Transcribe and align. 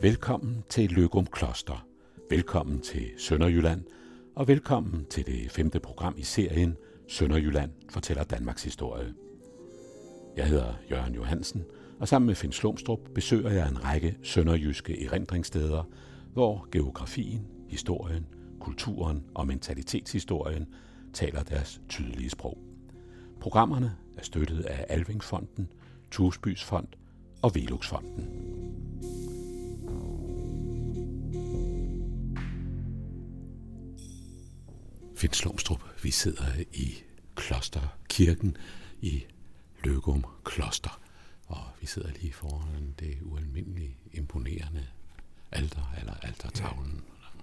Velkommen 0.00 0.64
til 0.68 0.90
Løgum 0.90 1.26
Kloster. 1.26 1.86
Velkommen 2.30 2.80
til 2.80 3.10
Sønderjylland. 3.16 3.84
Og 4.36 4.48
velkommen 4.48 5.06
til 5.10 5.26
det 5.26 5.50
femte 5.50 5.80
program 5.80 6.14
i 6.18 6.22
serien 6.22 6.76
Sønderjylland 7.08 7.70
fortæller 7.90 8.24
Danmarks 8.24 8.64
historie. 8.64 9.14
Jeg 10.36 10.46
hedder 10.46 10.74
Jørgen 10.90 11.14
Johansen, 11.14 11.64
og 12.00 12.08
sammen 12.08 12.26
med 12.26 12.34
Finn 12.34 12.52
Slumstrup 12.52 13.00
besøger 13.14 13.50
jeg 13.50 13.68
en 13.68 13.84
række 13.84 14.16
sønderjyske 14.22 15.04
erindringssteder, 15.06 15.84
hvor 16.32 16.68
geografien, 16.72 17.46
historien, 17.68 18.26
kulturen 18.60 19.24
og 19.34 19.46
mentalitetshistorien 19.46 20.66
taler 21.12 21.42
deres 21.42 21.80
tydelige 21.88 22.30
sprog. 22.30 22.58
Programmerne 23.40 23.96
er 24.16 24.22
støttet 24.22 24.60
af 24.60 24.86
Alvingfonden, 24.88 25.68
Tusbys 26.10 26.64
Fond 26.64 26.88
og 27.42 27.54
Veluxfonden. 27.54 28.57
Finn 35.18 35.32
Slumstrup, 35.32 36.02
vi 36.02 36.10
sidder 36.10 36.64
i 36.72 36.94
Klosterkirken 37.34 38.56
i 39.00 39.24
Løgum 39.84 40.24
Kloster. 40.44 41.00
Og 41.46 41.64
vi 41.80 41.86
sidder 41.86 42.10
lige 42.20 42.32
foran 42.32 42.94
det 42.98 43.18
ualmindeligt 43.22 43.92
imponerende 44.12 44.86
alter, 45.52 45.94
eller 46.00 46.14
altertavlen. 46.14 47.04
Ja. 47.04 47.40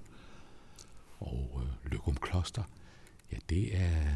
Og 1.25 1.61
øh, 1.63 1.91
Løgum 1.91 2.17
Kloster, 2.17 2.63
ja, 3.31 3.37
det 3.49 3.77
er, 3.77 4.15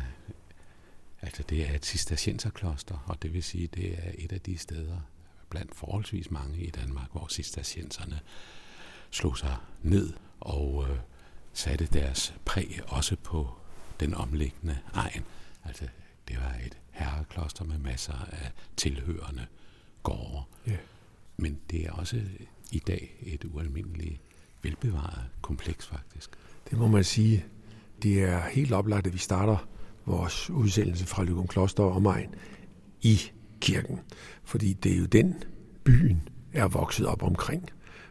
altså 1.21 1.43
det 1.43 1.69
er 1.69 1.75
et 1.75 1.85
cistercienserkloster, 1.85 3.03
og 3.05 3.21
det 3.21 3.33
vil 3.33 3.43
sige, 3.43 3.67
det 3.67 3.93
er 4.05 4.11
et 4.17 4.31
af 4.31 4.41
de 4.41 4.57
steder 4.57 4.99
blandt 5.49 5.75
forholdsvis 5.75 6.31
mange 6.31 6.57
i 6.57 6.69
Danmark, 6.69 7.11
hvor 7.11 7.27
cistercienserne 7.27 8.19
slog 9.11 9.37
sig 9.37 9.57
ned 9.81 10.13
og 10.39 10.87
øh, 10.89 10.97
satte 11.53 11.85
deres 11.93 12.33
præg 12.45 12.79
også 12.87 13.15
på 13.23 13.49
den 13.99 14.13
omliggende 14.13 14.77
egen. 14.93 15.23
Altså, 15.65 15.85
det 16.27 16.37
var 16.37 16.55
et 16.65 16.77
herrekloster 16.91 17.65
med 17.65 17.77
masser 17.77 18.27
af 18.31 18.51
tilhørende 18.77 19.45
gårde. 20.03 20.43
Ja. 20.67 20.77
Men 21.37 21.59
det 21.71 21.85
er 21.85 21.91
også 21.91 22.21
i 22.71 22.79
dag 22.79 23.15
et 23.21 23.45
ualmindeligt 23.45 24.21
velbevaret 24.61 25.25
kompleks, 25.41 25.87
faktisk. 25.87 26.29
Det 26.69 26.77
må 26.77 26.87
man 26.87 27.03
sige. 27.03 27.45
Det 28.03 28.23
er 28.23 28.49
helt 28.49 28.71
oplagt, 28.71 29.07
at 29.07 29.13
vi 29.13 29.17
starter 29.17 29.67
vores 30.05 30.49
udsendelse 30.49 31.05
fra 31.05 31.23
Løgum 31.23 31.47
Kloster 31.47 31.83
og 31.83 31.91
omegn 31.91 32.35
i 33.01 33.19
kirken. 33.59 33.99
Fordi 34.43 34.73
det 34.73 34.93
er 34.93 34.97
jo 34.97 35.05
den, 35.05 35.43
byen 35.83 36.29
er 36.53 36.67
vokset 36.67 37.05
op 37.05 37.23
omkring. 37.23 37.69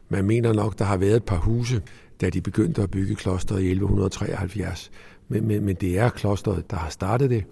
Man 0.08 0.24
mener 0.24 0.52
nok, 0.52 0.78
der 0.78 0.84
har 0.84 0.96
været 0.96 1.16
et 1.16 1.24
par 1.24 1.38
huse, 1.38 1.82
da 2.20 2.30
de 2.30 2.40
begyndte 2.40 2.82
at 2.82 2.90
bygge 2.90 3.14
klosteret 3.14 3.62
i 3.62 3.70
1173. 3.70 4.90
Men, 5.28 5.46
men, 5.46 5.64
men 5.64 5.76
det 5.76 5.98
er 5.98 6.08
klosteret, 6.08 6.70
der 6.70 6.76
har 6.76 6.90
startet 6.90 7.30
det. 7.30 7.44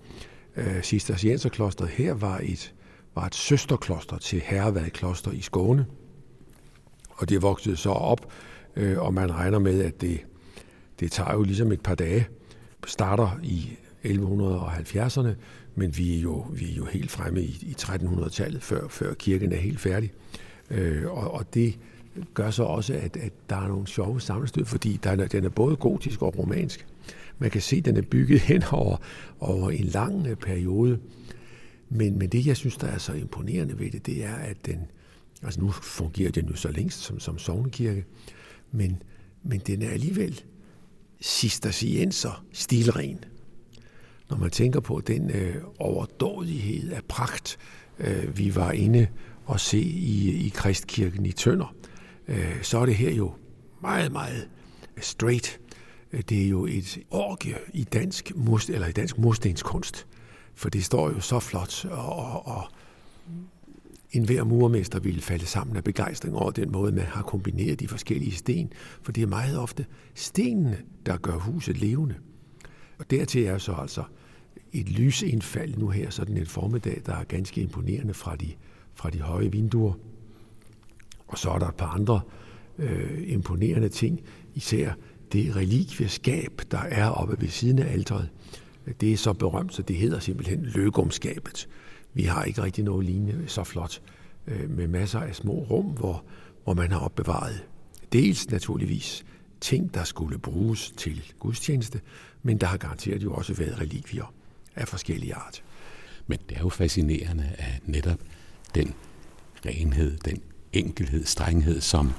Øh, 0.57 0.83
Cistercienserklosteret 0.83 1.91
her 1.91 2.15
var 2.15 2.41
et, 2.43 2.75
var 3.15 3.27
et 3.27 3.35
søsterkloster 3.35 4.19
til 4.19 4.43
Herrevad 4.45 4.91
Kloster 4.91 5.31
i 5.31 5.41
Skåne. 5.41 5.87
Og 7.11 7.29
det 7.29 7.43
voksede 7.43 7.77
så 7.77 7.91
op, 7.91 8.33
øh, 8.77 8.99
og 8.99 9.15
man 9.15 9.35
regner 9.35 9.59
med, 9.59 9.83
at 9.83 10.01
det, 10.01 10.21
det 11.01 11.13
tager 11.13 11.33
jo 11.33 11.43
ligesom 11.43 11.73
et 11.73 11.81
par 11.81 11.95
dage. 11.95 12.29
Starter 12.87 13.41
i 13.43 13.79
1170'erne, 14.05 15.29
men 15.75 15.97
vi 15.97 16.17
er 16.17 16.21
jo, 16.21 16.47
vi 16.53 16.73
er 16.73 16.75
jo 16.77 16.85
helt 16.85 17.11
fremme 17.11 17.41
i, 17.43 17.59
i 17.63 17.75
1300-tallet, 17.81 18.63
før, 18.63 18.89
før 18.89 19.15
kirken 19.15 19.53
er 19.53 19.57
helt 19.57 19.81
færdig. 19.81 20.13
Øh, 20.71 21.11
og, 21.11 21.31
og 21.31 21.55
det 21.55 21.79
gør 22.35 22.51
så 22.51 22.63
også, 22.63 22.95
at, 22.95 23.17
at 23.17 23.33
der 23.51 23.57
er 23.57 23.69
nogle 23.69 23.87
sjove 23.87 24.21
sammenstød, 24.21 24.65
fordi 24.65 25.01
der 25.03 25.11
er, 25.11 25.27
den 25.27 25.45
er 25.45 25.49
både 25.49 25.77
gotisk 25.77 26.23
og 26.23 26.39
romansk. 26.39 26.87
Man 27.39 27.51
kan 27.51 27.61
se, 27.61 27.77
at 27.77 27.85
den 27.85 27.97
er 27.97 28.03
bygget 28.03 28.41
hen 28.51 28.63
over, 28.73 28.97
over 29.41 29.71
en 29.71 29.85
lang 29.85 30.27
øh, 30.27 30.37
periode. 30.37 30.99
Men, 31.89 32.19
men 32.19 32.29
det, 32.29 32.47
jeg 32.47 32.57
synes, 32.57 32.77
der 32.77 32.87
er 32.87 32.99
så 32.99 33.13
imponerende 33.13 33.79
ved 33.79 33.91
det, 33.91 34.07
det 34.07 34.25
er, 34.25 34.35
at 34.35 34.67
den, 34.67 34.79
altså 35.43 35.61
nu 35.61 35.71
fungerer 35.71 36.31
den 36.31 36.47
jo 36.47 36.57
så 36.57 36.71
længst 36.71 37.01
som, 37.01 37.21
som 37.21 37.39
sovnekirke, 37.39 38.05
men, 38.73 39.03
men 39.43 39.61
den 39.67 39.83
er 39.83 39.91
alligevel 39.91 40.43
cistercienser 41.21 42.45
stilren. 42.53 43.25
Når 44.31 44.37
man 44.37 44.51
tænker 44.51 44.81
på 44.81 45.03
den 45.07 45.31
øh, 45.31 45.55
overdådighed 45.79 46.91
af 46.91 47.05
pragt, 47.09 47.59
øh, 47.99 48.39
vi 48.39 48.55
var 48.55 48.73
inde 48.73 49.07
og 49.45 49.61
se 49.61 49.81
i, 49.81 50.47
i 50.47 50.49
Kristkirken 50.49 51.27
i 51.27 51.33
Tønder, 51.33 51.75
øh, 52.29 52.63
så 52.63 52.79
er 52.79 52.87
det 52.87 52.95
her 52.95 53.11
jo 53.11 53.33
meget, 53.83 54.13
meget 54.13 54.49
straight. 55.01 55.61
Øh, 56.13 56.23
det 56.29 56.45
er 56.45 56.49
jo 56.49 56.67
et 56.67 56.99
orgie 57.11 57.55
i 57.73 57.85
dansk, 57.85 58.33
murst, 58.37 58.71
eller 58.71 58.87
i 58.87 58.93
dansk 58.93 59.19
murstenskunst, 59.19 60.07
for 60.55 60.69
det 60.69 60.85
står 60.85 61.11
jo 61.11 61.21
så 61.21 61.41
flot, 61.41 61.85
og, 61.85 62.17
og, 62.17 62.47
og 62.47 62.65
en 64.13 64.25
hver 64.25 64.45
murmester 64.45 65.01
ville 65.01 65.23
falde 65.23 65.47
sammen 65.47 65.77
af 65.77 65.85
begejstring 65.85 66.37
over 66.37 66.51
den 66.51 66.73
måde, 66.73 66.93
man 66.93 67.05
har 67.05 67.23
kombineret 67.23 67.81
de 67.81 67.89
forskellige 67.89 68.33
sten, 68.33 68.73
for 69.03 69.13
det 69.13 69.23
er 69.23 69.27
meget 69.27 69.59
ofte 69.59 69.87
stenene, 70.15 70.79
der 71.07 71.17
gør 71.17 71.39
huset 71.39 71.79
levende. 71.79 72.15
Og 72.99 73.11
dertil 73.11 73.45
er 73.45 73.59
så 73.59 73.73
altså 73.73 74.03
et 74.73 74.89
lysindfald 74.89 75.77
nu 75.77 75.89
her, 75.89 76.11
sådan 76.11 76.37
en 76.37 76.47
formiddag, 76.47 77.03
der 77.07 77.15
er 77.15 77.25
ganske 77.25 77.61
imponerende 77.61 78.15
fra 78.15 78.37
de, 78.37 78.53
fra 78.95 79.11
de 79.11 79.21
høje 79.21 79.53
vinduer. 79.53 79.93
Og 81.27 81.39
så 81.39 81.51
er 81.51 81.59
der 81.59 81.69
et 81.69 81.75
par 81.75 81.87
andre 81.87 82.21
øh, 82.79 83.23
imponerende 83.27 83.89
ting, 83.89 84.21
især 84.55 84.93
det 85.33 85.57
relikvieskab, 85.57 86.61
der 86.71 86.79
er 86.79 87.09
oppe 87.09 87.37
ved 87.41 87.49
siden 87.49 87.79
af 87.79 87.93
alteret. 87.93 88.29
Det 89.01 89.13
er 89.13 89.17
så 89.17 89.33
berømt, 89.33 89.75
så 89.75 89.83
det 89.83 89.97
hedder 89.97 90.19
simpelthen 90.19 90.63
løgumskabet. 90.63 91.69
Vi 92.15 92.23
har 92.23 92.45
ikke 92.45 92.63
rigtig 92.63 92.85
noget 92.85 93.07
lignende 93.07 93.45
så 93.47 93.65
flot, 93.65 94.01
øh, 94.47 94.71
med 94.71 94.89
masser 94.89 95.21
af 95.21 95.35
små 95.35 95.53
rum, 95.53 95.87
hvor, 95.87 96.25
hvor 96.65 96.75
man 96.75 96.93
har 96.93 96.99
opbevaret 96.99 97.65
dels 98.13 98.51
naturligvis 98.51 99.25
ting, 99.61 99.95
der 99.95 100.05
skulle 100.05 100.39
bruges 100.39 100.91
til 100.97 101.33
gudstjeneste, 101.39 102.01
men 102.43 102.59
der 102.59 102.67
har 102.67 102.77
garanteret 102.77 103.23
jo 103.25 103.35
også 103.35 103.55
været 103.55 103.81
relikvier 103.81 104.35
af 104.77 104.89
forskellige 104.89 105.35
art. 105.35 105.63
Men 106.27 106.39
det 106.49 106.57
er 106.57 106.61
jo 106.61 106.69
fascinerende, 106.69 107.51
at 107.59 107.89
netop 107.89 108.21
den 108.75 108.95
renhed, 109.67 110.17
den 110.17 110.43
enkelhed, 110.73 111.25
strenghed, 111.25 111.81
som 111.81 112.13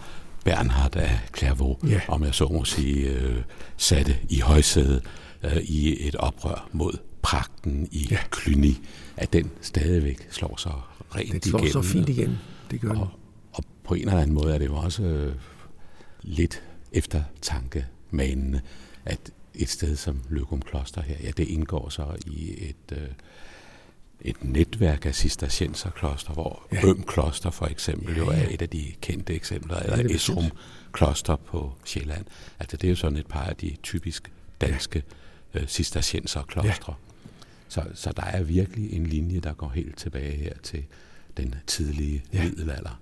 Bernhard 0.46 0.96
af 0.96 1.20
Clairvaux, 1.38 1.90
ja. 1.90 2.02
om 2.08 2.24
jeg 2.24 2.34
så 2.34 2.48
må 2.48 2.66
sige, 2.66 3.10
øh, 3.10 3.42
satte 3.78 4.18
i 4.30 4.40
højsædet 4.40 5.04
øh, 5.44 5.58
i 5.58 6.08
et 6.08 6.16
oprør 6.16 6.70
mod 6.72 6.98
pragten 7.22 7.88
i 7.92 8.08
ja. 8.12 8.18
Cluny, 8.42 8.74
at 9.18 9.34
den 9.34 9.52
stadigvæk 9.62 10.28
slår 10.32 10.58
sig 10.58 10.74
rent 11.16 11.34
det 11.34 11.46
slår 11.46 11.60
igennem. 11.60 11.84
så 11.84 11.90
fint 11.90 12.10
igen, 12.10 12.38
det 12.72 12.82
gør 12.82 12.90
og, 12.90 12.96
den. 12.96 13.06
Og 13.54 13.64
på 13.84 13.94
en 13.94 14.02
eller 14.02 14.22
anden 14.22 14.36
måde 14.36 14.54
er 14.54 14.58
det 14.58 14.66
jo 14.66 14.76
også 14.76 15.04
øh, 15.04 15.36
lidt 16.22 16.64
eftertanke 16.92 17.86
manende, 18.12 18.62
at 19.06 19.20
et 19.56 19.70
sted 19.70 19.96
som 19.96 20.22
Løgum 20.30 20.62
Kloster 20.62 21.02
her, 21.02 21.16
ja, 21.24 21.32
det 21.38 21.48
indgår 21.48 21.90
så 21.90 22.06
i 22.28 22.70
et, 22.70 22.98
øh, 22.98 23.08
et 24.22 24.44
netværk 24.44 25.06
af 25.06 25.16
cistercienserkloster, 25.16 26.34
hvor 26.34 26.68
ja. 26.72 26.88
Øm 26.88 27.04
Kloster 27.04 27.50
for 27.50 27.66
eksempel 27.66 28.16
ja, 28.16 28.24
ja. 28.24 28.26
jo 28.26 28.32
er 28.32 28.48
et 28.50 28.62
af 28.62 28.70
de 28.70 28.94
kendte 29.02 29.34
eksempler, 29.34 29.78
ja, 29.86 29.92
eller 29.92 30.16
Esrum 30.16 30.52
Kloster 30.94 31.36
på 31.36 31.74
Sjælland. 31.86 32.26
Altså 32.60 32.78
det 32.78 32.88
er 32.88 32.90
jo 32.90 32.96
sådan 32.96 33.18
et 33.18 33.28
par 33.28 33.44
af 33.44 33.56
de 33.56 33.76
typisk 33.84 34.32
danske 34.62 35.04
ja. 35.54 35.60
øh, 35.60 35.68
cistercienserklostre. 35.68 36.94
Ja. 36.94 37.08
Så, 37.70 37.84
så 37.94 38.12
der 38.18 38.24
er 38.24 38.44
virkelig 38.44 38.94
en 38.94 39.08
linje, 39.08 39.40
der 39.40 39.54
går 39.54 39.70
helt 39.70 39.98
tilbage 39.98 40.38
her 40.38 40.54
til 40.64 40.86
den 41.38 41.56
tidlige 41.68 42.24
ja. 42.34 42.44
middelalder. 42.44 43.00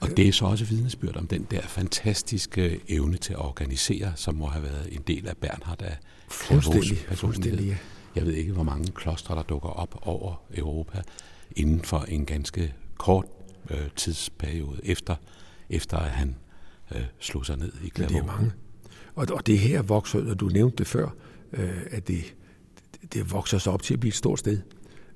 Og 0.00 0.16
det 0.16 0.28
er 0.28 0.32
så 0.32 0.44
også 0.44 0.64
vidnesbyrd 0.64 1.16
om 1.16 1.26
den 1.26 1.46
der 1.50 1.60
fantastiske 1.60 2.80
evne 2.88 3.16
til 3.16 3.32
at 3.32 3.38
organisere, 3.38 4.12
som 4.16 4.34
må 4.34 4.46
have 4.46 4.62
været 4.62 4.88
en 4.92 5.02
del 5.06 5.28
af 5.28 5.36
Bernhard 5.36 5.82
af 5.82 5.96
Fuldstændig, 6.28 6.98
fuldstændig 7.12 7.66
ja. 7.66 7.76
Jeg 8.16 8.26
ved 8.26 8.32
ikke, 8.32 8.52
hvor 8.52 8.62
mange 8.62 8.92
klostre, 8.92 9.34
der 9.34 9.42
dukker 9.42 9.68
op 9.68 9.98
over 10.02 10.42
Europa 10.54 11.02
inden 11.56 11.80
for 11.80 11.98
en 11.98 12.26
ganske 12.26 12.74
kort 12.98 13.26
øh, 13.70 13.90
tidsperiode 13.96 14.80
efter, 14.84 15.16
efter 15.70 15.96
at 15.96 16.10
han 16.10 16.36
øh, 16.94 17.02
slog 17.18 17.46
sig 17.46 17.58
ned 17.58 17.72
i 17.84 17.90
Clairvaux. 17.90 18.22
Det 18.22 18.30
er 18.30 18.36
mange. 18.36 18.52
Og, 19.14 19.26
og 19.32 19.46
det 19.46 19.58
her 19.58 19.82
vokser, 19.82 20.30
og 20.30 20.40
du 20.40 20.46
nævnte 20.46 20.76
det 20.76 20.86
før, 20.86 21.08
øh, 21.52 21.82
at 21.90 22.08
det, 22.08 22.34
det 23.12 23.32
vokser 23.32 23.58
sig 23.58 23.72
op 23.72 23.82
til 23.82 23.94
at 23.94 24.00
blive 24.00 24.08
et 24.08 24.14
stort 24.14 24.38
sted. 24.38 24.58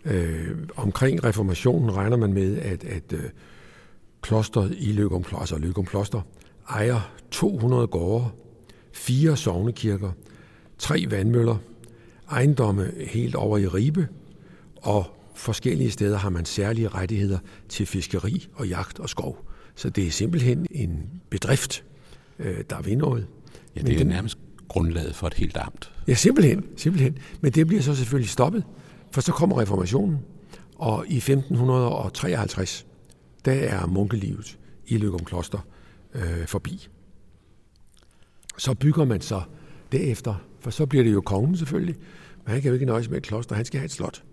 Øh, 0.04 0.56
omkring 0.76 1.24
reformationen 1.24 1.96
regner 1.96 2.16
man 2.16 2.32
med, 2.32 2.58
at, 2.58 2.84
at 2.84 3.12
øh, 3.12 3.30
klosteret 4.22 4.74
i 4.78 4.92
Løgum, 4.92 5.24
altså 5.32 5.58
Løgum 5.58 5.86
Kloster, 5.86 6.20
ejer 6.70 7.12
200 7.30 7.86
gårde, 7.86 8.28
fire 8.92 9.36
sovnekirker, 9.36 10.10
tre 10.78 11.06
vandmøller, 11.10 11.56
ejendomme 12.30 12.92
helt 12.98 13.34
over 13.34 13.58
i 13.58 13.66
Ribe, 13.66 14.08
og 14.76 15.04
forskellige 15.34 15.90
steder 15.90 16.18
har 16.18 16.30
man 16.30 16.44
særlige 16.44 16.88
rettigheder 16.88 17.38
til 17.68 17.86
fiskeri 17.86 18.48
og 18.54 18.68
jagt 18.68 18.98
og 18.98 19.08
skov. 19.08 19.46
Så 19.74 19.90
det 19.90 20.06
er 20.06 20.10
simpelthen 20.10 20.66
en 20.70 21.10
bedrift, 21.30 21.84
øh, 22.38 22.64
der 22.70 22.82
vil 22.82 22.98
noget. 22.98 23.26
Ja, 23.76 23.80
det 23.80 23.94
er 23.94 23.98
den, 23.98 24.06
nærmest 24.06 24.38
grundlaget 24.68 25.14
for 25.14 25.26
et 25.26 25.34
helt 25.34 25.56
amt. 25.56 25.92
Ja, 26.08 26.14
simpelthen, 26.14 26.64
simpelthen. 26.76 27.18
Men 27.40 27.52
det 27.52 27.66
bliver 27.66 27.82
så 27.82 27.94
selvfølgelig 27.94 28.30
stoppet, 28.30 28.64
for 29.10 29.20
så 29.20 29.32
kommer 29.32 29.60
reformationen, 29.60 30.18
og 30.74 31.04
i 31.08 31.16
1553, 31.16 32.86
der 33.44 33.52
er 33.52 33.86
munkelivet 33.86 34.58
i 34.86 34.96
Løgum 34.96 35.24
Kloster 35.24 35.58
øh, 36.14 36.46
forbi. 36.46 36.88
Så 38.58 38.74
bygger 38.74 39.04
man 39.04 39.20
så 39.20 39.42
derefter, 39.92 40.34
for 40.66 40.70
så 40.70 40.86
bliver 40.86 41.04
det 41.04 41.12
jo 41.12 41.20
kongen 41.20 41.56
selvfølgelig, 41.56 41.96
men 42.44 42.52
han 42.52 42.62
kan 42.62 42.68
jo 42.68 42.74
ikke 42.74 42.86
nøjes 42.86 43.10
med 43.10 43.16
et 43.16 43.22
kloster, 43.22 43.56
han 43.56 43.64
skal 43.64 43.80
have 43.80 43.84
et 43.84 43.90
slot. 43.90 44.24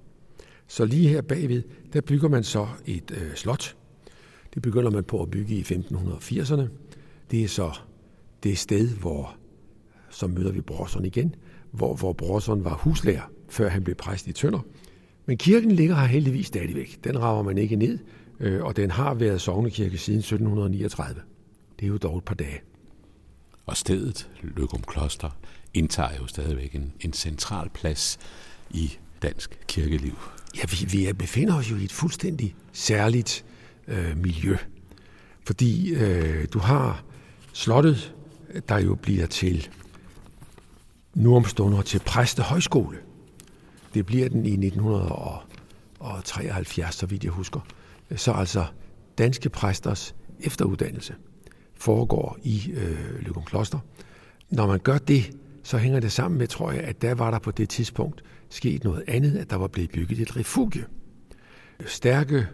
Så 0.68 0.85
lige 0.85 1.09
her 1.09 1.21
bagved, 1.21 1.63
der 1.94 2.01
bygger 2.01 2.30
man 2.30 2.44
så 2.44 2.68
et 2.85 3.12
øh, 3.12 3.35
slot. 3.35 3.75
Det 4.53 4.62
begynder 4.62 4.91
man 4.91 5.03
på 5.03 5.21
at 5.21 5.31
bygge 5.31 5.56
i 5.56 5.62
1580'erne. 5.62 6.63
Det 7.31 7.44
er 7.44 7.47
så 7.47 7.71
det 8.44 8.57
sted, 8.57 8.89
hvor, 8.89 9.35
så 10.09 10.27
møder 10.27 10.51
vi 10.51 10.62
Brorson 10.62 11.06
igen, 11.06 11.35
hvor, 11.71 11.95
hvor 11.95 12.13
Brorson 12.13 12.63
var 12.63 12.74
huslærer, 12.75 13.31
før 13.50 13.69
han 13.69 13.83
blev 13.83 13.95
præst 13.95 14.27
i 14.27 14.31
Tønder. 14.31 14.65
Men 15.25 15.38
kirken 15.38 15.71
ligger 15.71 15.95
her 15.95 16.06
heldigvis 16.06 16.47
stadigvæk. 16.47 17.00
Den 17.03 17.21
rager 17.21 17.44
man 17.44 17.57
ikke 17.57 17.75
ned, 17.75 18.00
øh, 18.39 18.63
og 18.63 18.75
den 18.75 18.91
har 18.91 19.13
været 19.13 19.41
sognekirke 19.41 19.97
siden 19.97 20.19
1739. 20.19 21.21
Det 21.80 21.85
er 21.85 21.89
jo 21.89 21.97
dog 21.97 22.18
et 22.18 22.24
par 22.24 22.35
dage. 22.35 22.62
Og 23.65 23.77
stedet, 23.77 24.30
Løgum 24.41 24.81
Kloster, 24.88 25.30
indtager 25.73 26.17
jo 26.21 26.27
stadigvæk 26.27 26.75
en, 26.75 26.93
en 26.99 27.13
central 27.13 27.69
plads 27.69 28.19
i 28.69 28.97
dansk 29.21 29.59
kirkeliv. 29.67 30.17
Ja, 30.55 30.61
vi, 30.71 30.97
vi 30.97 31.13
befinder 31.13 31.55
os 31.55 31.71
jo 31.71 31.75
i 31.75 31.83
et 31.83 31.91
fuldstændig 31.91 32.55
særligt 32.73 33.45
øh, 33.87 34.17
miljø. 34.17 34.57
Fordi 35.45 35.93
øh, 35.93 36.47
du 36.53 36.59
har 36.59 37.03
slottet, 37.53 38.15
der 38.69 38.79
jo 38.79 38.95
bliver 38.95 39.25
til 39.25 39.69
nu 41.13 41.35
om 41.35 41.45
stunder 41.45 41.81
til 41.81 41.99
præstehøjskole. 41.99 42.97
Det 43.93 44.05
bliver 44.05 44.29
den 44.29 44.45
i 44.45 44.51
1973, 44.51 46.95
så 46.95 47.05
vidt 47.05 47.23
jeg 47.23 47.31
husker. 47.31 47.59
Så 48.15 48.31
altså 48.31 48.65
danske 49.17 49.49
præsters 49.49 50.15
efteruddannelse 50.39 51.15
foregår 51.75 52.37
i 52.43 52.71
øh, 52.73 53.19
Løgum 53.19 53.43
Kloster. 53.43 53.79
Når 54.49 54.67
man 54.67 54.79
gør 54.79 54.97
det, 54.97 55.31
så 55.63 55.77
hænger 55.77 56.00
det 56.00 56.12
sammen 56.12 56.38
med, 56.38 56.48
tror 56.48 56.71
jeg, 56.71 56.81
at 56.81 57.01
der 57.01 57.13
var 57.13 57.31
der 57.31 57.39
på 57.39 57.51
det 57.51 57.69
tidspunkt 57.69 58.24
sket 58.50 58.83
noget 58.83 59.04
andet, 59.07 59.38
at 59.38 59.50
der 59.50 59.56
var 59.56 59.68
blevet 59.68 59.92
bygget 59.92 60.19
et 60.19 60.38
refugie. 60.38 60.86
Stærke 61.86 62.48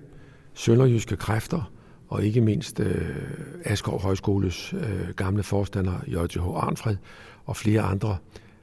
sønderjyske 0.54 1.16
kræfter, 1.16 1.72
og 2.08 2.26
ikke 2.26 2.42
mindst 2.42 2.80
øh, 2.80 3.16
Askov 3.64 4.02
Højskoles 4.02 4.74
øh, 4.74 5.10
gamle 5.16 5.44
forstander, 5.44 6.00
J.H. 6.08 6.40
Arnfred, 6.40 6.96
og 7.46 7.56
flere 7.56 7.82
andre, 7.82 8.18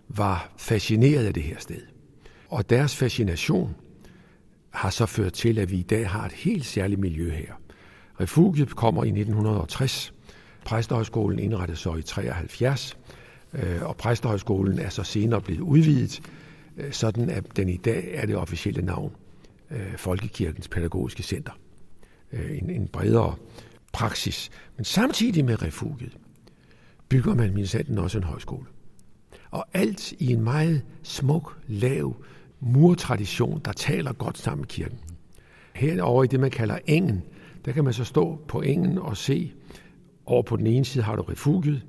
var 0.08 0.52
fascineret 0.56 1.26
af 1.26 1.34
det 1.34 1.42
her 1.42 1.56
sted. 1.58 1.80
Og 2.48 2.70
deres 2.70 2.96
fascination 2.96 3.76
har 4.70 4.90
så 4.90 5.06
ført 5.06 5.32
til, 5.32 5.58
at 5.58 5.70
vi 5.70 5.76
i 5.76 5.82
dag 5.82 6.10
har 6.10 6.26
et 6.26 6.32
helt 6.32 6.64
særligt 6.64 7.00
miljø 7.00 7.30
her. 7.30 7.52
Refugiet 8.20 8.76
kommer 8.76 9.04
i 9.04 9.08
1960. 9.08 10.14
Præstehøjskolen 10.64 11.38
indrettes 11.38 11.78
så 11.78 11.94
i 11.94 12.02
73, 12.02 12.98
Øh, 13.56 13.82
og 13.82 13.96
Præstehøjskolen 13.96 14.78
er 14.78 14.88
så 14.88 15.02
senere 15.02 15.40
blevet 15.40 15.60
udvidet, 15.60 16.20
øh, 16.76 16.92
sådan 16.92 17.30
at 17.30 17.56
den 17.56 17.68
i 17.68 17.76
dag 17.76 18.10
er 18.14 18.26
det 18.26 18.36
officielle 18.36 18.82
navn 18.82 19.12
øh, 19.70 19.96
Folkekirkens 19.96 20.68
Pædagogiske 20.68 21.22
Center. 21.22 21.52
En, 22.32 22.70
en 22.70 22.88
bredere 22.88 23.34
praksis. 23.92 24.50
Men 24.76 24.84
samtidig 24.84 25.44
med 25.44 25.62
refugiet 25.62 26.16
bygger 27.08 27.34
man 27.34 27.54
mindsanden 27.54 27.98
også 27.98 28.18
en 28.18 28.24
højskole. 28.24 28.66
Og 29.50 29.66
alt 29.72 30.12
i 30.12 30.32
en 30.32 30.40
meget 30.40 30.82
smuk, 31.02 31.58
lav 31.66 32.16
murtradition, 32.60 33.60
der 33.64 33.72
taler 33.72 34.12
godt 34.12 34.38
sammen 34.38 34.60
med 34.60 34.68
kirken. 34.68 34.98
Herover 35.74 36.24
i 36.24 36.26
det, 36.26 36.40
man 36.40 36.50
kalder 36.50 36.78
engen, 36.86 37.22
der 37.64 37.72
kan 37.72 37.84
man 37.84 37.92
så 37.92 38.04
stå 38.04 38.40
på 38.48 38.60
engen 38.60 38.98
og 38.98 39.16
se, 39.16 39.52
over 40.26 40.42
på 40.42 40.56
den 40.56 40.66
ene 40.66 40.84
side 40.84 41.04
har 41.04 41.16
du 41.16 41.22
refugiet, 41.22 41.82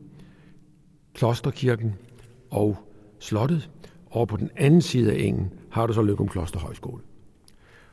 klosterkirken 1.18 1.96
og 2.50 2.78
slottet. 3.20 3.70
Over 4.12 4.26
på 4.26 4.38
den 4.38 4.50
anden 4.56 4.82
side 4.82 5.12
af 5.12 5.18
engen 5.20 5.54
har 5.72 5.88
du 5.88 5.94
så 5.94 6.02
Løgum 6.02 6.28
Klosterhøjskole. 6.28 7.02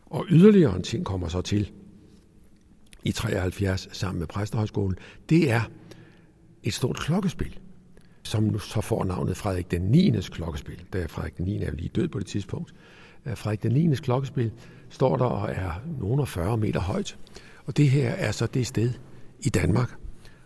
Og 0.07 0.27
yderligere 0.29 0.77
en 0.77 0.83
ting 0.83 1.05
kommer 1.05 1.29
så 1.29 1.41
til 1.41 1.71
i 3.03 3.13
73 3.13 3.89
sammen 3.93 4.19
med 4.19 4.27
Præsterhøjskolen. 4.27 4.99
Det 5.29 5.51
er 5.51 5.61
et 6.63 6.75
stort 6.75 6.97
klokkespil 6.97 7.59
som 8.25 8.43
nu 8.43 8.59
så 8.59 8.81
får 8.81 9.05
navnet 9.05 9.37
Frederik 9.37 9.71
den 9.71 9.83
9. 9.83 10.11
klokkespil. 10.21 10.85
Da 10.93 11.07
Frederik 11.07 11.37
den 11.37 11.45
9. 11.45 11.63
er 11.63 11.71
lige 11.71 11.89
død 11.89 12.09
på 12.09 12.19
det 12.19 12.27
tidspunkt. 12.27 12.75
Frederik 13.35 13.63
den 13.63 13.73
9. 13.73 13.97
klokkespil 13.97 14.53
står 14.89 15.17
der 15.17 15.25
og 15.25 15.51
er 15.53 15.73
nogen 16.01 16.27
40 16.27 16.57
meter 16.57 16.81
højt. 16.81 17.19
Og 17.65 17.77
det 17.77 17.91
her 17.91 18.11
er 18.11 18.33
så 18.33 18.47
det 18.47 18.67
sted 18.67 18.93
i 19.41 19.49
Danmark, 19.49 19.97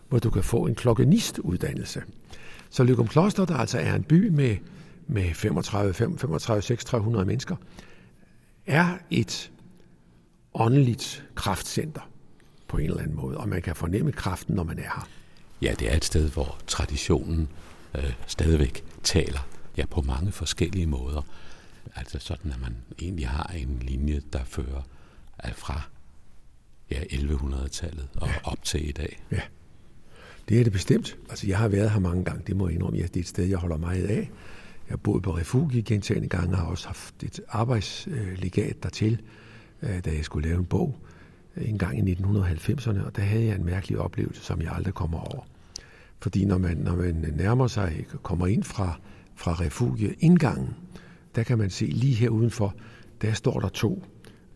hvor 0.09 0.19
du 0.19 0.29
kan 0.29 0.43
få 0.43 0.65
en 0.65 0.75
klokkenistuddannelse. 0.75 2.01
Så 2.69 2.83
Lykum 2.83 3.07
Kloster, 3.07 3.45
der 3.45 3.57
altså 3.57 3.79
er 3.79 3.95
en 3.95 4.03
by 4.03 4.29
med, 4.29 4.57
med 5.07 5.33
35, 5.33 5.93
35 5.93 6.61
600 6.61 7.25
mennesker, 7.25 7.55
er 8.65 8.97
et 9.09 9.51
åndeligt 10.53 11.25
kraftcenter 11.35 12.09
på 12.67 12.77
en 12.77 12.85
eller 12.85 13.01
anden 13.01 13.15
måde, 13.15 13.37
og 13.37 13.49
man 13.49 13.61
kan 13.61 13.75
fornemme 13.75 14.11
kraften, 14.11 14.55
når 14.55 14.63
man 14.63 14.79
er 14.79 14.81
her. 14.81 15.07
Ja, 15.61 15.73
det 15.79 15.91
er 15.91 15.95
et 15.95 16.05
sted, 16.05 16.29
hvor 16.29 16.59
traditionen 16.67 17.49
øh, 17.95 18.13
stadigvæk 18.27 18.83
taler 19.03 19.47
ja, 19.77 19.85
på 19.85 20.01
mange 20.01 20.31
forskellige 20.31 20.85
måder. 20.85 21.21
Altså 21.95 22.19
sådan, 22.19 22.51
at 22.51 22.61
man 22.61 22.75
egentlig 23.01 23.27
har 23.27 23.51
en 23.55 23.79
linje, 23.81 24.21
der 24.33 24.43
fører 24.43 24.81
fra 25.55 25.81
ja, 26.91 27.01
1100-tallet 27.01 28.07
og 28.15 28.27
ja. 28.27 28.33
op 28.43 28.63
til 28.63 28.89
i 28.89 28.91
dag. 28.91 29.23
Ja, 29.31 29.41
det 30.49 30.59
er 30.59 30.63
det 30.63 30.73
bestemt. 30.73 31.17
Altså, 31.29 31.47
jeg 31.47 31.57
har 31.57 31.67
været 31.67 31.91
her 31.91 31.99
mange 31.99 32.23
gange, 32.23 32.43
det 32.47 32.55
må 32.55 32.67
jeg 32.67 32.75
indrømme. 32.75 32.99
Ja, 32.99 33.03
det 33.03 33.15
er 33.15 33.19
et 33.19 33.27
sted, 33.27 33.45
jeg 33.45 33.57
holder 33.57 33.77
meget 33.77 34.05
af. 34.05 34.31
Jeg 34.87 34.93
har 34.93 34.97
boet 34.97 35.23
på 35.23 35.37
refugie 35.37 35.81
gentagende 35.81 36.27
gange, 36.27 36.51
og 36.51 36.57
har 36.57 36.65
også 36.65 36.87
haft 36.87 37.23
et 37.23 37.39
arbejdslegat 37.49 38.83
dertil, 38.83 39.21
øh, 39.81 40.05
da 40.05 40.11
jeg 40.11 40.25
skulle 40.25 40.47
lave 40.47 40.59
en 40.59 40.65
bog 40.65 40.99
øh, 41.57 41.69
en 41.69 41.77
gang 41.77 42.09
i 42.09 42.13
1990'erne, 42.13 43.05
og 43.05 43.15
der 43.15 43.21
havde 43.21 43.45
jeg 43.45 43.55
en 43.55 43.65
mærkelig 43.65 43.99
oplevelse, 43.99 44.41
som 44.41 44.61
jeg 44.61 44.71
aldrig 44.71 44.93
kommer 44.93 45.19
over. 45.19 45.43
Fordi 46.19 46.45
når 46.45 46.57
man, 46.57 46.77
når 46.77 46.95
man 46.95 47.33
nærmer 47.35 47.67
sig, 47.67 48.05
kommer 48.23 48.47
ind 48.47 48.63
fra, 48.63 48.99
fra 49.35 49.53
refugie 49.53 50.15
indgangen, 50.19 50.75
der 51.35 51.43
kan 51.43 51.57
man 51.57 51.69
se 51.69 51.85
lige 51.85 52.15
her 52.15 52.29
udenfor, 52.29 52.75
der 53.21 53.33
står 53.33 53.59
der 53.59 53.69
to 53.69 54.03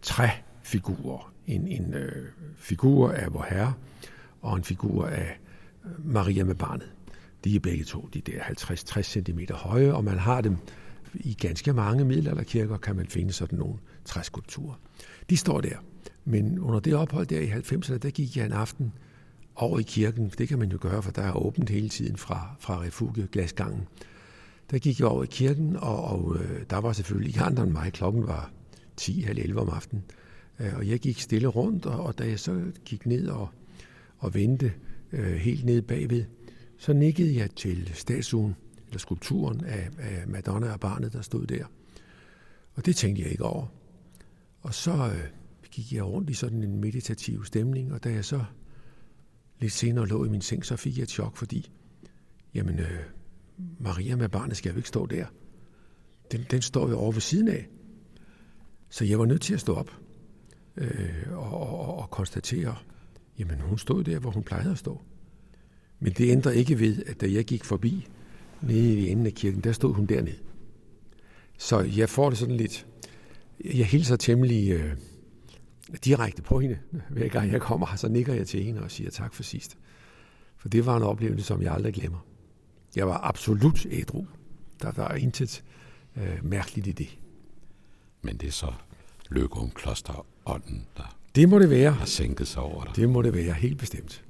træfigurer. 0.02 1.34
En, 1.48 1.68
en 1.68 1.94
øh, 1.94 2.26
figur 2.56 3.12
af 3.12 3.34
vor 3.34 3.46
herre, 3.50 3.74
og 4.42 4.58
en 4.58 4.64
figur 4.64 5.06
af 5.08 5.40
Maria 6.04 6.44
med 6.44 6.56
barnet. 6.56 6.92
De 7.44 7.56
er 7.56 7.60
begge 7.60 7.84
to, 7.84 8.10
de 8.14 8.22
der 8.22 8.40
50-60 8.42 9.02
cm 9.02 9.40
høje, 9.54 9.94
og 9.94 10.04
man 10.04 10.18
har 10.18 10.42
dem 10.42 10.58
i 11.14 11.34
ganske 11.34 11.74
mange 11.74 12.06
middelalderkirker, 12.06 12.78
kan 12.78 12.96
man 12.96 13.08
finde 13.08 13.34
sådan 13.34 13.60
nogle 13.60 13.76
træskulpturer. 14.06 14.76
De 15.30 15.38
står 15.38 15.62
der. 15.62 15.76
Men 16.26 16.60
under 16.60 16.80
det 16.80 16.96
ophold 16.96 17.28
der 17.28 17.40
i 17.40 17.52
90'erne, 17.52 17.98
der 17.98 18.10
gik 18.10 18.38
jeg 18.38 18.46
en 18.46 18.52
aften 18.52 18.94
over 19.56 19.80
i 19.80 19.84
kirken. 19.84 20.32
Det 20.38 20.48
kan 20.48 20.60
man 20.60 20.72
jo 20.72 20.78
gøre, 20.82 21.04
for 21.04 21.12
der 21.12 21.22
er 21.22 21.34
åbent 21.34 21.70
hele 21.70 21.90
tiden 21.90 22.18
fra, 22.18 22.56
fra 22.60 22.82
refugie 22.82 23.28
glasgangen. 23.32 23.88
Der 24.72 24.78
gik 24.78 25.00
jeg 25.00 25.08
over 25.08 25.24
i 25.24 25.28
kirken, 25.28 25.76
og, 25.76 26.04
og 26.04 26.38
øh, 26.40 26.62
der 26.70 26.78
var 26.78 26.94
selvfølgelig 26.94 27.30
ikke 27.30 27.42
andre 27.42 27.64
end 27.64 27.72
mig. 27.72 27.94
Klokken 27.94 28.28
var 28.28 28.52
10-11 29.02 29.58
om 29.58 29.70
aftenen. 29.70 30.04
Øh, 30.60 30.78
og 30.78 30.88
jeg 30.88 31.00
gik 31.00 31.20
stille 31.20 31.48
rundt, 31.48 31.86
og, 31.86 32.04
og 32.04 32.18
da 32.18 32.28
jeg 32.28 32.40
så 32.40 32.62
gik 32.86 33.06
ned 33.06 33.28
og, 33.28 33.50
og 34.18 34.34
vendte 34.34 34.72
øh, 35.14 35.34
helt 35.34 35.66
nede 35.66 35.82
bagved, 35.82 36.26
så 36.78 36.94
nikkede 36.94 37.36
jeg 37.36 37.52
til 37.56 37.92
statuen, 37.94 38.56
eller 38.88 39.00
skulpturen 39.00 39.66
af, 39.66 39.90
af 40.00 40.28
Madonna 40.28 40.72
og 40.72 40.80
barnet, 40.80 41.14
der 41.14 41.22
stod 41.22 41.48
der. 41.48 41.66
Og 42.74 42.86
det 42.86 42.96
tænkte 42.96 43.22
jeg 43.22 43.32
ikke 43.32 43.44
over. 43.44 43.68
Og 44.62 44.74
så 44.74 44.92
øh, 44.92 45.24
gik 45.72 45.94
jeg 45.94 46.04
rundt 46.04 46.30
i 46.30 46.34
sådan 46.34 46.64
en 46.64 46.82
meditativ 46.82 47.46
stemning, 47.46 47.94
og 47.94 48.04
da 48.04 48.12
jeg 48.12 48.26
så 48.26 48.44
lidt 49.60 49.74
senere 49.74 50.08
lå 50.08 50.26
i 50.26 50.30
min 50.30 50.42
seng, 50.42 50.66
så 50.66 50.76
fik 50.76 50.98
jeg 50.98 51.04
et 51.04 51.10
chok, 51.10 51.38
fordi, 51.38 51.72
jamen, 52.54 52.80
øh, 52.80 53.00
Maria 53.80 54.16
med 54.16 54.30
barnet 54.30 54.58
skal 54.58 54.72
jo 54.72 54.78
ikke 54.78 54.90
stå 54.90 55.06
der. 55.06 55.26
Den, 56.32 56.46
den 56.52 56.62
står 56.62 56.90
jo 56.90 56.98
over 56.98 57.12
ved 57.12 57.22
siden 57.22 57.48
af. 57.48 57.68
Så 58.90 59.06
jeg 59.06 59.20
var 59.20 59.26
nødt 59.26 59.42
til 59.42 59.54
at 59.54 59.60
stå 59.60 59.76
op 59.76 59.92
øh, 60.78 61.24
og, 61.32 61.52
og, 61.52 61.98
og 61.98 62.10
konstatere, 62.10 62.76
jamen 63.40 63.60
hun 63.62 63.78
stod 63.78 64.04
der, 64.04 64.20
hvor 64.20 64.32
hun 64.32 64.44
plejede 64.44 64.72
at 64.72 64.78
stå. 64.78 65.02
Men 66.00 66.14
det 66.14 66.32
ændrer 66.32 66.52
ikke 66.52 66.80
ved, 66.80 67.04
at 67.06 67.22
da 67.22 67.32
jeg 67.32 67.46
gik 67.46 67.64
forbi 67.64 68.08
nede 68.62 68.94
i 68.94 69.10
enden 69.10 69.26
af 69.26 69.34
kirken, 69.34 69.62
der 69.62 69.72
stod 69.72 69.94
hun 69.94 70.06
dernede. 70.06 70.38
Så 71.58 71.80
jeg 71.80 72.10
får 72.10 72.30
det 72.30 72.40
sådan 72.40 72.58
lidt, 72.58 72.88
jeg 73.66 73.86
hilser 73.86 74.16
temmelig 74.16 74.72
øh, 74.72 74.98
direkte 76.06 76.42
på 76.42 76.60
hende. 76.60 76.80
Hver 77.10 77.28
gang 77.28 77.52
jeg 77.52 77.62
kommer 77.62 77.96
så 77.96 78.08
nikker 78.08 78.34
jeg 78.34 78.48
til 78.48 78.64
hende 78.64 78.82
og 78.82 78.92
siger 78.92 79.10
tak 79.10 79.34
for 79.34 79.44
sidst. 79.44 79.78
For 80.58 80.70
det 80.70 80.86
var 80.86 80.98
en 80.98 81.04
oplevelse, 81.04 81.46
som 81.46 81.62
jeg 81.62 81.74
aldrig 81.74 81.94
glemmer. 81.94 82.26
Jeg 82.96 83.08
var 83.08 83.18
absolut 83.18 83.86
ædru. 83.92 84.26
Der 84.82 84.92
var 84.92 85.14
intet 85.14 85.64
øh, 86.16 86.46
mærkeligt 86.46 86.88
i 86.88 86.92
det. 86.92 87.20
Men 88.22 88.38
det 88.38 88.48
er 88.48 88.52
så 88.52 88.74
Løgum 89.30 89.72
Kloster 89.72 90.26
ånden, 90.46 90.88
der 90.98 91.18
det 91.36 91.50
må 91.50 91.60
det 91.60 91.70
være. 91.70 91.92
har 91.92 92.06
sænket 92.06 92.48
sig 92.48 92.62
over 92.62 92.84
dig. 92.84 92.96
Det 92.96 93.10
må 93.10 93.22
det 93.22 93.34
være, 93.34 93.54
helt 93.54 93.78
bestemt. 93.78 94.24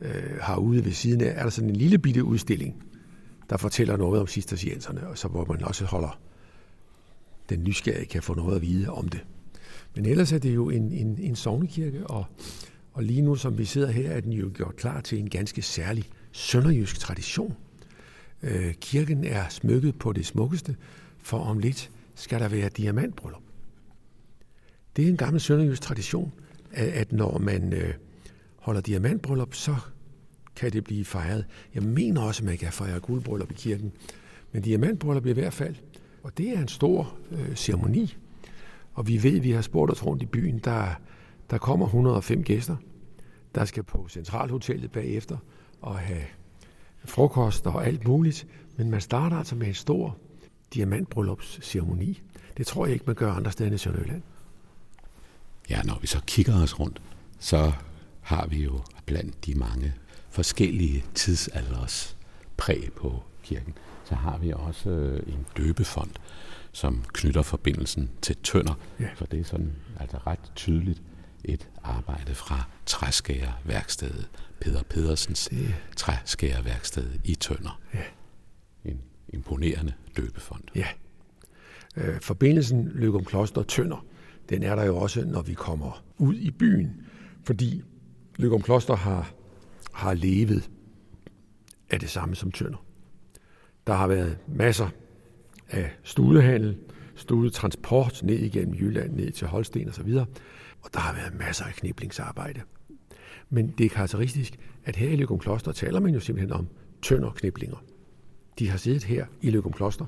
Øh, 0.00 0.38
herude 0.46 0.84
ved 0.84 0.92
siden 0.92 1.20
af 1.20 1.32
er 1.36 1.42
der 1.42 1.50
sådan 1.50 1.70
en 1.70 1.76
lille 1.76 1.98
bitte 1.98 2.24
udstilling, 2.24 2.82
der 3.50 3.56
fortæller 3.56 3.96
noget 3.96 4.20
om 4.20 4.26
cistercienserne, 4.26 5.06
og 5.06 5.18
så 5.18 5.28
hvor 5.28 5.44
man 5.44 5.64
også 5.64 5.84
holder 5.84 6.20
den 7.48 7.64
nysgerrige 7.64 8.06
kan 8.06 8.22
få 8.22 8.34
noget 8.34 8.56
at 8.56 8.62
vide 8.62 8.88
om 8.88 9.08
det. 9.08 9.20
Men 9.94 10.06
ellers 10.06 10.32
er 10.32 10.38
det 10.38 10.54
jo 10.54 10.70
en, 10.70 10.92
en, 10.92 11.18
en 11.20 11.36
sovnekirke, 11.36 12.06
og, 12.06 12.24
og 12.92 13.02
lige 13.02 13.22
nu, 13.22 13.34
som 13.34 13.58
vi 13.58 13.64
sidder 13.64 13.90
her, 13.90 14.10
er 14.10 14.20
den 14.20 14.32
jo 14.32 14.50
gjort 14.54 14.76
klar 14.76 15.00
til 15.00 15.18
en 15.18 15.30
ganske 15.30 15.62
særlig 15.62 16.04
sønderjysk 16.32 16.98
tradition. 16.98 17.54
Øh, 18.42 18.74
kirken 18.74 19.24
er 19.24 19.48
smykket 19.48 19.98
på 19.98 20.12
det 20.12 20.26
smukkeste, 20.26 20.76
for 21.18 21.38
om 21.38 21.58
lidt 21.58 21.90
skal 22.14 22.40
der 22.40 22.48
være 22.48 22.68
diamantbryllup. 22.68 23.42
Det 24.96 25.04
er 25.04 25.08
en 25.08 25.16
gammel 25.16 25.40
sønderjysk 25.40 25.82
tradition, 25.82 26.32
at, 26.72 26.88
at 26.88 27.12
når 27.12 27.38
man 27.38 27.72
øh, 27.72 27.94
holder 28.56 28.80
diamantbryllup, 28.80 29.54
så 29.54 29.76
kan 30.56 30.72
det 30.72 30.84
blive 30.84 31.04
fejret. 31.04 31.44
Jeg 31.74 31.82
mener 31.82 32.20
også, 32.20 32.42
at 32.42 32.46
man 32.46 32.58
kan 32.58 32.72
fejre 32.72 33.00
guldbryllup 33.00 33.50
i 33.50 33.54
kirken. 33.54 33.92
Men 34.52 34.62
diamantbryllup 34.62 35.26
i 35.26 35.32
hvert 35.32 35.52
fald. 35.52 35.74
Og 36.22 36.38
det 36.38 36.48
er 36.48 36.60
en 36.60 36.68
stor 36.68 37.16
øh, 37.30 37.54
ceremoni. 37.54 38.16
Og 38.94 39.08
vi 39.08 39.22
ved, 39.22 39.36
at 39.36 39.42
vi 39.42 39.50
har 39.50 39.62
spurgt 39.62 39.92
os 39.92 40.06
rundt 40.06 40.22
i 40.22 40.26
byen, 40.26 40.58
der, 40.58 41.00
der 41.50 41.58
kommer 41.58 41.86
105 41.86 42.42
gæster, 42.42 42.76
der 43.54 43.64
skal 43.64 43.82
på 43.82 44.08
centralhotellet 44.08 44.92
bagefter 44.92 45.36
og 45.80 45.98
have 45.98 46.24
frokost 47.04 47.66
og 47.66 47.86
alt 47.86 48.08
muligt. 48.08 48.46
Men 48.76 48.90
man 48.90 49.00
starter 49.00 49.36
altså 49.36 49.56
med 49.56 49.66
en 49.66 49.74
stor 49.74 50.16
diamantbryllupsceremoni. 50.74 52.22
Det 52.56 52.66
tror 52.66 52.86
jeg 52.86 52.92
ikke, 52.92 53.04
man 53.06 53.14
gør 53.14 53.32
andre 53.32 53.52
steder 53.52 53.68
end 53.68 53.74
i 53.74 53.78
Sønderjylland. 53.78 54.22
Ja, 55.70 55.82
når 55.82 55.98
vi 56.00 56.06
så 56.06 56.20
kigger 56.26 56.62
os 56.62 56.80
rundt, 56.80 57.02
så 57.38 57.72
har 58.20 58.46
vi 58.46 58.62
jo 58.62 58.80
blandt 59.06 59.46
de 59.46 59.54
mange 59.54 59.94
forskellige 60.30 61.04
tidsalders 61.14 62.16
præg 62.56 62.90
på 62.96 63.22
kirken, 63.42 63.74
så 64.04 64.14
har 64.14 64.38
vi 64.38 64.52
også 64.52 64.90
øh, 64.90 65.34
en 65.34 65.46
døbefond, 65.56 66.10
som 66.72 67.04
knytter 67.12 67.42
forbindelsen 67.42 68.10
til 68.22 68.36
tønder. 68.36 68.74
Ja. 69.00 69.08
For 69.14 69.26
det 69.26 69.40
er 69.40 69.44
sådan 69.44 69.72
altså 70.00 70.18
ret 70.26 70.52
tydeligt 70.56 71.02
et 71.44 71.68
arbejde 71.82 72.34
fra 72.34 72.64
træskæreværkstedet, 72.86 74.28
Peter 74.60 74.82
Pedersens 74.82 75.48
det... 75.50 75.74
træskæreværksted 75.96 77.10
i 77.24 77.34
Tønder. 77.34 77.80
Ja. 77.94 78.02
En 78.84 79.00
imponerende 79.28 79.92
døbefond. 80.16 80.62
Ja. 80.74 80.86
Øh, 81.96 82.20
forbindelsen 82.20 82.88
Løgum 82.94 83.24
Kloster 83.24 83.62
Tønder, 83.62 84.04
den 84.48 84.62
er 84.62 84.76
der 84.76 84.84
jo 84.84 84.96
også, 84.96 85.24
når 85.24 85.42
vi 85.42 85.54
kommer 85.54 86.04
ud 86.18 86.34
i 86.34 86.50
byen, 86.50 86.90
fordi 87.44 87.82
Løgum 88.36 88.62
Kloster 88.62 88.96
har, 88.96 89.34
har 89.92 90.14
levet 90.14 90.70
af 91.90 92.00
det 92.00 92.10
samme 92.10 92.34
som 92.34 92.52
Tønder. 92.52 92.84
Der 93.86 93.92
har 93.92 94.06
været 94.06 94.38
masser 94.48 94.88
af 95.70 95.90
studehandel, 96.02 96.76
studetransport 97.14 98.20
ned 98.22 98.38
igennem 98.38 98.74
Jylland, 98.74 99.12
ned 99.12 99.30
til 99.30 99.46
Holsten 99.46 99.88
osv., 99.88 100.14
og 100.82 100.94
der 100.94 101.00
har 101.00 101.14
været 101.14 101.34
masser 101.34 101.64
af 101.64 101.72
kniblingsarbejde. 101.72 102.60
Men 103.50 103.74
det 103.78 103.86
er 103.86 103.90
karakteristisk, 103.90 104.58
at 104.84 104.96
her 104.96 105.10
i 105.10 105.16
Løgum 105.16 105.38
Kloster 105.38 105.72
taler 105.72 106.00
man 106.00 106.14
jo 106.14 106.20
simpelthen 106.20 106.52
om 106.52 106.68
tønderkniblinger. 107.02 107.84
De 108.58 108.70
har 108.70 108.78
siddet 108.78 109.04
her 109.04 109.26
i 109.40 109.50
Løgum 109.50 109.72
Kloster. 109.72 110.06